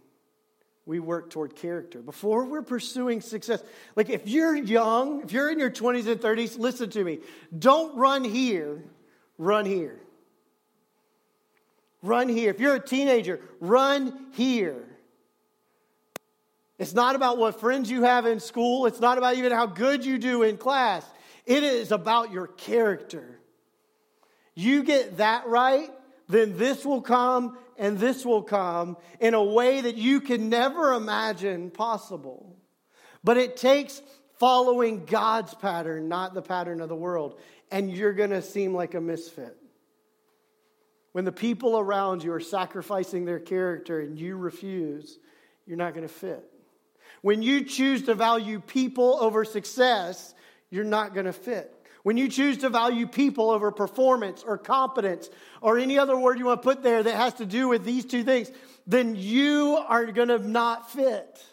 we 0.87 0.99
work 0.99 1.31
toward 1.31 1.55
character. 1.55 2.01
Before 2.01 2.47
we're 2.47 2.63
pursuing 2.63 3.21
success, 3.21 3.63
like 3.95 4.11
if 4.11 4.27
you're 4.27 4.57
young, 4.57 5.23
if 5.23 5.31
you're 5.31 5.51
in 5.51 5.61
your 5.61 5.71
20s 5.71 6.11
and 6.11 6.21
30s, 6.21 6.59
listen 6.59 6.91
to 6.91 7.05
me. 7.05 7.21
Don't 7.57 7.97
run 7.97 8.25
here 8.25 8.83
run 9.41 9.65
here. 9.65 9.99
Run 12.03 12.29
here. 12.29 12.51
If 12.51 12.61
you're 12.61 12.77
a 12.77 12.87
teenager, 12.87 13.41
run 13.59 14.27
here. 14.35 14.85
It's 16.79 16.95
not 16.95 17.17
about 17.17 17.39
what 17.39 17.59
friends 17.59 17.91
you 17.91 18.03
have 18.03 18.27
in 18.27 18.41
school. 18.41 18.87
It's 18.87 19.01
not 19.01 19.19
about 19.19 19.37
even 19.37 19.53
how 19.53 19.67
good 19.67 20.05
you 20.05 20.19
do 20.19 20.43
in 20.43 20.57
class. 20.57 21.05
It 21.51 21.65
is 21.65 21.91
about 21.91 22.31
your 22.31 22.47
character. 22.47 23.41
You 24.55 24.85
get 24.85 25.17
that 25.17 25.49
right, 25.49 25.91
then 26.29 26.57
this 26.57 26.85
will 26.85 27.03
come 27.03 27.59
and 27.77 27.99
this 27.99 28.25
will 28.25 28.43
come 28.43 28.97
in 29.19 29.35
a 29.35 29.43
way 29.43 29.81
that 29.81 29.97
you 29.97 30.21
can 30.21 30.49
never 30.49 30.93
imagine 30.93 31.73
possible. 31.73 32.57
But 33.25 33.37
it 33.37 33.57
takes 33.57 34.01
following 34.39 35.07
God's 35.07 35.53
pattern, 35.55 36.09
not 36.09 36.35
the 36.35 36.41
pattern 36.41 36.81
of 36.81 36.89
the 36.89 36.95
world. 36.95 37.41
And 37.73 37.91
you're 37.91 38.13
going 38.13 38.31
to 38.31 38.43
seem 38.43 38.73
like 38.73 38.95
a 38.95 39.01
misfit. 39.01 39.57
When 41.11 41.25
the 41.25 41.33
people 41.33 41.77
around 41.77 42.23
you 42.23 42.33
are 42.33 42.39
sacrificing 42.39 43.25
their 43.25 43.41
character 43.41 43.99
and 43.99 44.17
you 44.17 44.37
refuse, 44.37 45.19
you're 45.67 45.77
not 45.77 45.95
going 45.95 46.07
to 46.07 46.15
fit. 46.15 46.45
When 47.23 47.43
you 47.43 47.65
choose 47.65 48.03
to 48.05 48.15
value 48.15 48.61
people 48.61 49.19
over 49.21 49.45
success, 49.45 50.33
you're 50.71 50.85
not 50.85 51.15
going 51.15 51.27
to 51.27 51.33
fit. 51.33 51.75
When 52.03 52.17
you 52.17 52.29
choose 52.29 52.59
to 52.59 52.71
value 52.71 53.07
people 53.07 53.51
over 53.51 53.71
performance 53.71 54.43
or 54.43 54.57
competence 54.57 55.29
or 55.61 55.79
any 55.79 55.99
other 55.99 56.19
word 56.19 56.39
you 56.39 56.47
want 56.47 56.63
to 56.63 56.69
put 56.69 56.83
there 56.83 57.03
that 57.03 57.15
has 57.15 57.35
to 57.35 57.47
do 57.47 57.69
with 57.69 57.85
these 57.85 58.07
two 58.07 58.25
things, 58.25 58.51
then 58.87 59.17
you 59.17 59.77
are 59.87 60.07
going 60.07 60.29
to 60.29 60.39
not 60.39 60.91
fit. 60.91 61.45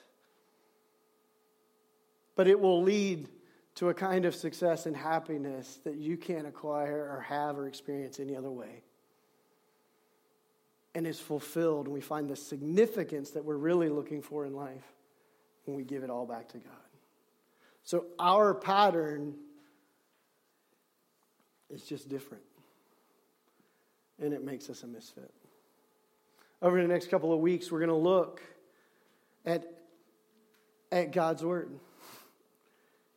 But 2.36 2.48
it 2.48 2.60
will 2.60 2.82
lead 2.82 3.28
to 3.76 3.90
a 3.90 3.94
kind 3.94 4.26
of 4.26 4.34
success 4.34 4.86
and 4.86 4.96
happiness 4.96 5.80
that 5.84 5.96
you 5.98 6.18
can't 6.18 6.48
acquire 6.48 7.12
or 7.12 7.22
have 7.22 7.58
or 7.58 7.68
experience 7.68 8.20
any 8.20 8.36
other 8.36 8.50
way. 8.50 8.84
And 10.96 11.06
is 11.06 11.20
fulfilled, 11.20 11.88
we 11.88 12.02
find 12.02 12.30
the 12.30 12.36
significance 12.36 13.32
that 13.32 13.44
we're 13.44 13.58
really 13.58 13.90
looking 13.90 14.22
for 14.22 14.46
in 14.46 14.56
life 14.56 14.86
when 15.66 15.76
we 15.76 15.84
give 15.84 16.04
it 16.04 16.10
all 16.10 16.26
back 16.26 16.48
to 16.50 16.58
God. 16.58 16.87
So 17.88 18.04
our 18.20 18.54
pattern 18.54 19.34
is 21.70 21.84
just 21.84 22.10
different. 22.10 22.44
And 24.22 24.34
it 24.34 24.44
makes 24.44 24.70
us 24.70 24.84
a 24.84 24.88
misfit. 24.88 25.34
Over 26.62 26.82
the 26.82 26.88
next 26.90 27.10
couple 27.10 27.32
of 27.32 27.40
weeks, 27.40 27.72
we're 27.72 27.80
going 27.80 27.88
to 27.88 27.96
look 27.96 28.42
at, 29.46 29.64
at 30.92 31.14
God's 31.14 31.46
Word. 31.46 31.80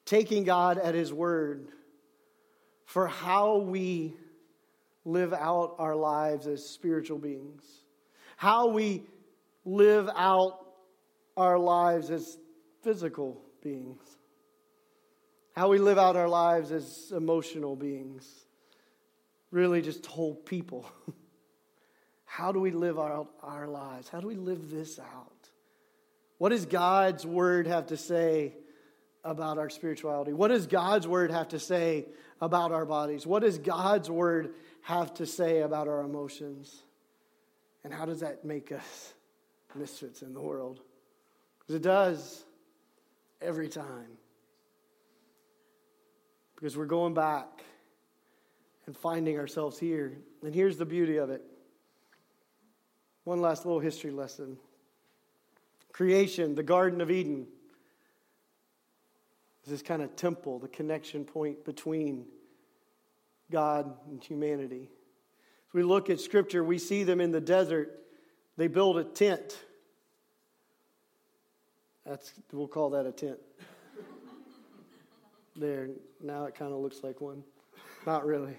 Taking 0.04 0.44
God 0.44 0.78
at 0.78 0.94
His 0.94 1.12
Word 1.12 1.66
for 2.84 3.08
how 3.08 3.56
we 3.58 4.14
live 5.04 5.32
out 5.32 5.74
our 5.80 5.96
lives 5.96 6.46
as 6.46 6.64
spiritual 6.64 7.18
beings, 7.18 7.64
how 8.36 8.68
we 8.68 9.02
live 9.64 10.08
out 10.14 10.60
our 11.36 11.58
lives 11.58 12.12
as 12.12 12.38
physical 12.84 13.42
beings, 13.64 14.19
how 15.60 15.68
we 15.68 15.76
live 15.76 15.98
out 15.98 16.16
our 16.16 16.26
lives 16.26 16.72
as 16.72 17.12
emotional 17.14 17.76
beings, 17.76 18.26
really 19.50 19.82
just 19.82 20.06
whole 20.06 20.34
people. 20.34 20.90
how 22.24 22.50
do 22.50 22.58
we 22.58 22.70
live 22.70 22.98
out 22.98 23.28
our 23.42 23.66
lives? 23.66 24.08
How 24.08 24.20
do 24.20 24.26
we 24.26 24.36
live 24.36 24.70
this 24.70 24.98
out? 24.98 25.50
What 26.38 26.48
does 26.48 26.64
God's 26.64 27.26
word 27.26 27.66
have 27.66 27.88
to 27.88 27.98
say 27.98 28.54
about 29.22 29.58
our 29.58 29.68
spirituality? 29.68 30.32
What 30.32 30.48
does 30.48 30.66
God's 30.66 31.06
word 31.06 31.30
have 31.30 31.48
to 31.48 31.58
say 31.58 32.06
about 32.40 32.72
our 32.72 32.86
bodies? 32.86 33.26
What 33.26 33.42
does 33.42 33.58
God's 33.58 34.08
word 34.08 34.54
have 34.80 35.12
to 35.16 35.26
say 35.26 35.60
about 35.60 35.88
our 35.88 36.00
emotions? 36.00 36.74
And 37.84 37.92
how 37.92 38.06
does 38.06 38.20
that 38.20 38.46
make 38.46 38.72
us 38.72 39.12
misfits 39.74 40.22
in 40.22 40.32
the 40.32 40.40
world? 40.40 40.80
Because 41.58 41.74
it 41.74 41.82
does 41.82 42.44
every 43.42 43.68
time. 43.68 44.16
Because 46.60 46.76
we're 46.76 46.84
going 46.84 47.14
back 47.14 47.64
and 48.86 48.94
finding 48.94 49.38
ourselves 49.38 49.78
here. 49.78 50.18
And 50.42 50.54
here's 50.54 50.76
the 50.76 50.84
beauty 50.84 51.16
of 51.16 51.30
it. 51.30 51.42
One 53.24 53.40
last 53.40 53.64
little 53.64 53.80
history 53.80 54.10
lesson. 54.10 54.58
Creation, 55.92 56.54
the 56.54 56.62
Garden 56.62 57.00
of 57.00 57.10
Eden, 57.10 57.46
is 59.64 59.70
this 59.70 59.82
kind 59.82 60.02
of 60.02 60.16
temple, 60.16 60.58
the 60.58 60.68
connection 60.68 61.24
point 61.24 61.64
between 61.64 62.26
God 63.50 63.94
and 64.08 64.22
humanity. 64.22 64.90
As 65.68 65.74
we 65.74 65.82
look 65.82 66.10
at 66.10 66.20
Scripture, 66.20 66.62
we 66.62 66.78
see 66.78 67.04
them 67.04 67.20
in 67.20 67.30
the 67.30 67.40
desert. 67.40 67.90
They 68.56 68.66
build 68.66 68.98
a 68.98 69.04
tent. 69.04 69.56
That's, 72.04 72.32
we'll 72.52 72.68
call 72.68 72.90
that 72.90 73.06
a 73.06 73.12
tent. 73.12 73.38
There, 75.60 75.90
now 76.20 76.46
it 76.46 76.54
kind 76.54 76.72
of 76.72 76.80
looks 76.80 77.02
like 77.02 77.20
one. 77.20 77.44
Not 78.06 78.26
really. 78.26 78.56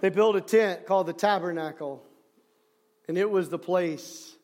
They 0.00 0.10
built 0.10 0.36
a 0.36 0.40
tent 0.40 0.86
called 0.86 1.06
the 1.06 1.12
tabernacle, 1.12 2.02
and 3.08 3.18
it 3.18 3.28
was 3.30 3.48
the 3.48 3.58
place 3.58 4.34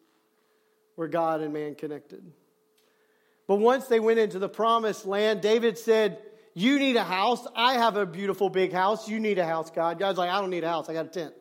where 0.97 1.09
God 1.09 1.41
and 1.41 1.53
man 1.53 1.75
connected. 1.75 2.25
But 3.47 3.57
once 3.57 3.87
they 3.87 4.01
went 4.01 4.19
into 4.19 4.39
the 4.39 4.49
promised 4.49 5.07
land, 5.07 5.41
David 5.41 5.79
said, 5.79 6.19
You 6.55 6.79
need 6.79 6.97
a 6.97 7.05
house. 7.05 7.47
I 7.55 7.75
have 7.75 7.97
a 7.97 8.07
beautiful 8.07 8.49
big 8.49 8.73
house. 8.73 9.09
You 9.09 9.21
need 9.21 9.39
a 9.39 9.47
house, 9.47 9.71
God. 9.71 9.99
God's 9.99 10.19
like, 10.19 10.31
I 10.31 10.41
don't 10.41 10.51
need 10.51 10.65
a 10.65 10.69
house. 10.69 10.89
I 10.89 10.95
got 10.95 11.07
a 11.07 11.11
tent. 11.11 11.35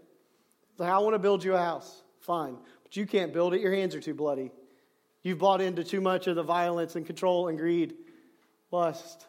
He's 0.72 0.80
like, 0.80 0.92
I 0.92 1.00
want 1.00 1.16
to 1.16 1.20
build 1.20 1.44
you 1.44 1.56
a 1.56 1.60
house. 1.60 2.04
Fine. 2.22 2.58
But 2.84 2.96
you 2.98 3.06
can't 3.06 3.34
build 3.34 3.54
it. 3.54 3.62
Your 3.62 3.74
hands 3.74 3.96
are 3.96 4.02
too 4.02 4.14
bloody. 4.14 4.52
You've 5.22 5.40
bought 5.40 5.62
into 5.62 5.84
too 5.84 6.02
much 6.02 6.28
of 6.28 6.36
the 6.36 6.44
violence 6.44 6.96
and 6.96 7.06
control 7.06 7.48
and 7.48 7.58
greed, 7.58 7.94
lust. 8.72 9.26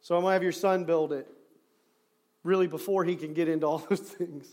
So 0.00 0.16
I'm 0.16 0.22
going 0.22 0.30
to 0.30 0.34
have 0.34 0.42
your 0.42 0.52
son 0.52 0.84
build 0.84 1.12
it, 1.12 1.26
really, 2.44 2.66
before 2.66 3.04
he 3.04 3.16
can 3.16 3.34
get 3.34 3.48
into 3.48 3.66
all 3.66 3.78
those 3.90 4.00
things. 4.00 4.46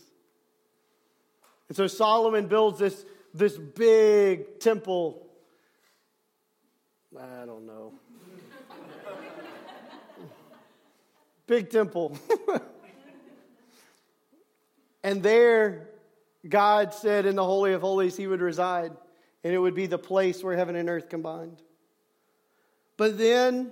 And 1.68 1.76
so 1.76 1.86
Solomon 1.86 2.46
builds 2.46 2.78
this, 2.78 3.04
this 3.34 3.56
big 3.56 4.60
temple. 4.60 5.26
I 7.18 7.46
don't 7.46 7.66
know. 7.66 7.94
big 11.46 11.70
temple. 11.70 12.16
and 15.02 15.22
there, 15.22 15.88
God 16.48 16.94
said 16.94 17.26
in 17.26 17.36
the 17.36 17.44
Holy 17.44 17.72
of 17.72 17.80
Holies 17.80 18.16
he 18.16 18.26
would 18.26 18.40
reside 18.40 18.92
and 19.46 19.54
it 19.54 19.58
would 19.58 19.76
be 19.76 19.86
the 19.86 19.96
place 19.96 20.42
where 20.42 20.56
heaven 20.56 20.74
and 20.74 20.88
earth 20.88 21.08
combined. 21.08 21.62
But 22.96 23.16
then, 23.16 23.70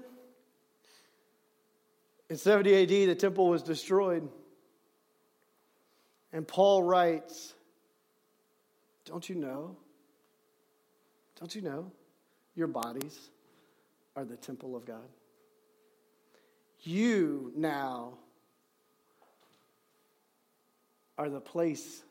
in 2.30 2.36
70 2.36 2.82
AD, 2.82 3.08
the 3.08 3.14
temple 3.14 3.48
was 3.48 3.62
destroyed. 3.62 4.28
And 6.32 6.46
Paul 6.46 6.82
writes, 6.82 7.54
Don't 9.04 9.28
you 9.28 9.34
know? 9.36 9.76
Don't 11.38 11.54
you 11.54 11.62
know? 11.62 11.90
Your 12.54 12.66
bodies 12.66 13.30
are 14.16 14.24
the 14.24 14.36
temple 14.36 14.76
of 14.76 14.84
God. 14.84 15.08
You 16.82 17.52
now 17.56 18.14
are 21.16 21.28
the 21.28 21.40
place 21.40 22.02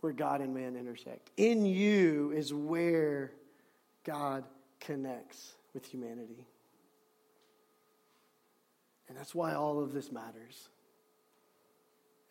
where 0.00 0.12
God 0.12 0.40
and 0.40 0.54
man 0.54 0.76
intersect. 0.76 1.30
In 1.36 1.64
you 1.64 2.32
is 2.34 2.52
where 2.52 3.32
God 4.04 4.44
connects 4.80 5.54
with 5.74 5.86
humanity. 5.86 6.46
And 9.08 9.16
that's 9.16 9.34
why 9.34 9.54
all 9.54 9.80
of 9.80 9.92
this 9.92 10.10
matters. 10.10 10.68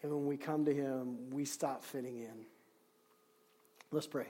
And 0.04 0.12
when 0.12 0.28
we 0.28 0.38
come 0.38 0.66
to 0.66 0.74
Him, 0.74 1.32
we 1.32 1.46
stop 1.46 1.84
fitting 1.84 2.18
in. 2.18 2.46
Let's 3.92 4.08
pray. 4.08 4.28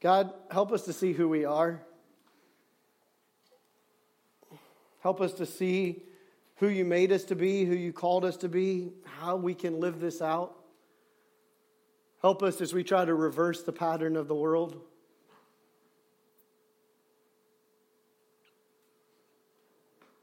God, 0.00 0.32
help 0.50 0.72
us 0.72 0.82
to 0.82 0.92
see 0.92 1.12
who 1.12 1.28
we 1.28 1.44
are. 1.44 1.80
Help 5.00 5.20
us 5.20 5.32
to 5.34 5.46
see 5.46 6.02
who 6.56 6.68
you 6.68 6.84
made 6.84 7.12
us 7.12 7.24
to 7.24 7.34
be, 7.34 7.64
who 7.64 7.74
you 7.74 7.92
called 7.92 8.24
us 8.24 8.36
to 8.38 8.48
be, 8.48 8.92
how 9.04 9.36
we 9.36 9.54
can 9.54 9.80
live 9.80 10.00
this 10.00 10.20
out. 10.22 10.56
Help 12.20 12.42
us 12.42 12.60
as 12.60 12.72
we 12.72 12.82
try 12.82 13.04
to 13.04 13.14
reverse 13.14 13.62
the 13.62 13.72
pattern 13.72 14.16
of 14.16 14.28
the 14.28 14.34
world. 14.34 14.80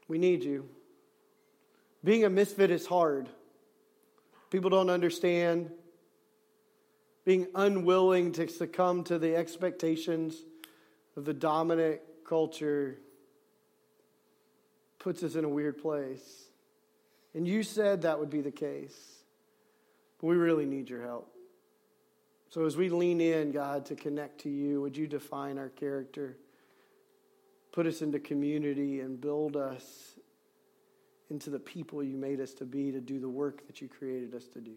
We 0.08 0.18
need 0.18 0.42
you. 0.42 0.68
Being 2.04 2.24
a 2.24 2.30
misfit 2.30 2.70
is 2.70 2.86
hard. 2.86 3.28
People 4.50 4.70
don't 4.70 4.90
understand. 4.90 5.70
Being 7.24 7.46
unwilling 7.54 8.32
to 8.32 8.48
succumb 8.48 9.04
to 9.04 9.18
the 9.18 9.36
expectations 9.36 10.36
of 11.16 11.24
the 11.24 11.34
dominant 11.34 12.00
culture 12.26 12.98
puts 14.98 15.22
us 15.22 15.34
in 15.34 15.44
a 15.44 15.48
weird 15.48 15.78
place. 15.78 16.48
And 17.34 17.46
you 17.46 17.62
said 17.62 18.02
that 18.02 18.18
would 18.18 18.30
be 18.30 18.40
the 18.40 18.50
case. 18.50 18.96
But 20.20 20.26
we 20.28 20.36
really 20.36 20.66
need 20.66 20.90
your 20.90 21.02
help. 21.02 21.32
So 22.50 22.66
as 22.66 22.76
we 22.76 22.90
lean 22.90 23.20
in, 23.20 23.50
God, 23.52 23.86
to 23.86 23.94
connect 23.94 24.42
to 24.42 24.50
you, 24.50 24.80
would 24.82 24.96
you 24.96 25.06
define 25.06 25.58
our 25.58 25.70
character? 25.70 26.36
Put 27.72 27.86
us 27.86 28.02
into 28.02 28.18
community 28.18 29.00
and 29.00 29.18
build 29.18 29.56
us 29.56 30.14
into 31.32 31.48
the 31.48 31.58
people 31.58 32.04
you 32.04 32.14
made 32.14 32.40
us 32.40 32.52
to 32.52 32.66
be 32.66 32.92
to 32.92 33.00
do 33.00 33.18
the 33.18 33.28
work 33.28 33.66
that 33.66 33.80
you 33.80 33.88
created 33.88 34.34
us 34.34 34.46
to 34.48 34.60
do. 34.60 34.74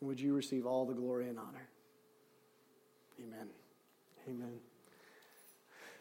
would 0.00 0.18
you 0.18 0.34
receive 0.34 0.64
all 0.66 0.86
the 0.86 0.94
glory 0.94 1.28
and 1.28 1.38
honor? 1.38 1.68
Amen. 3.20 3.48
Amen. 4.26 4.54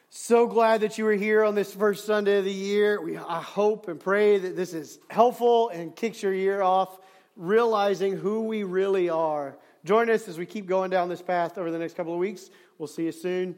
So 0.09 0.47
glad 0.47 0.79
that 0.81 0.97
you 0.97 1.03
were 1.03 1.13
here 1.13 1.43
on 1.43 1.55
this 1.55 1.73
first 1.73 2.05
Sunday 2.05 2.37
of 2.37 2.45
the 2.45 2.53
year. 2.53 3.01
We, 3.01 3.17
I 3.17 3.41
hope 3.41 3.89
and 3.89 3.99
pray 3.99 4.37
that 4.37 4.55
this 4.55 4.73
is 4.73 4.99
helpful 5.09 5.67
and 5.69 5.93
kicks 5.93 6.23
your 6.23 6.33
year 6.33 6.61
off, 6.61 6.99
realizing 7.35 8.15
who 8.15 8.43
we 8.43 8.63
really 8.63 9.09
are. 9.09 9.57
Join 9.83 10.09
us 10.09 10.29
as 10.29 10.37
we 10.37 10.45
keep 10.45 10.67
going 10.67 10.89
down 10.89 11.09
this 11.09 11.21
path 11.21 11.57
over 11.57 11.69
the 11.69 11.79
next 11.79 11.97
couple 11.97 12.13
of 12.13 12.19
weeks. 12.19 12.49
We'll 12.77 12.87
see 12.87 13.03
you 13.03 13.11
soon. 13.11 13.55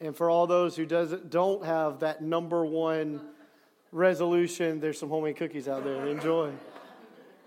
And 0.00 0.16
for 0.16 0.30
all 0.30 0.46
those 0.46 0.76
who 0.76 0.86
does, 0.86 1.12
don't 1.28 1.64
have 1.64 2.00
that 2.00 2.22
number 2.22 2.64
one 2.64 3.20
resolution, 3.96 4.78
there's 4.78 4.98
some 4.98 5.08
homemade 5.08 5.36
cookies 5.36 5.68
out 5.68 5.82
there. 5.82 6.06
Enjoy. 6.06 6.52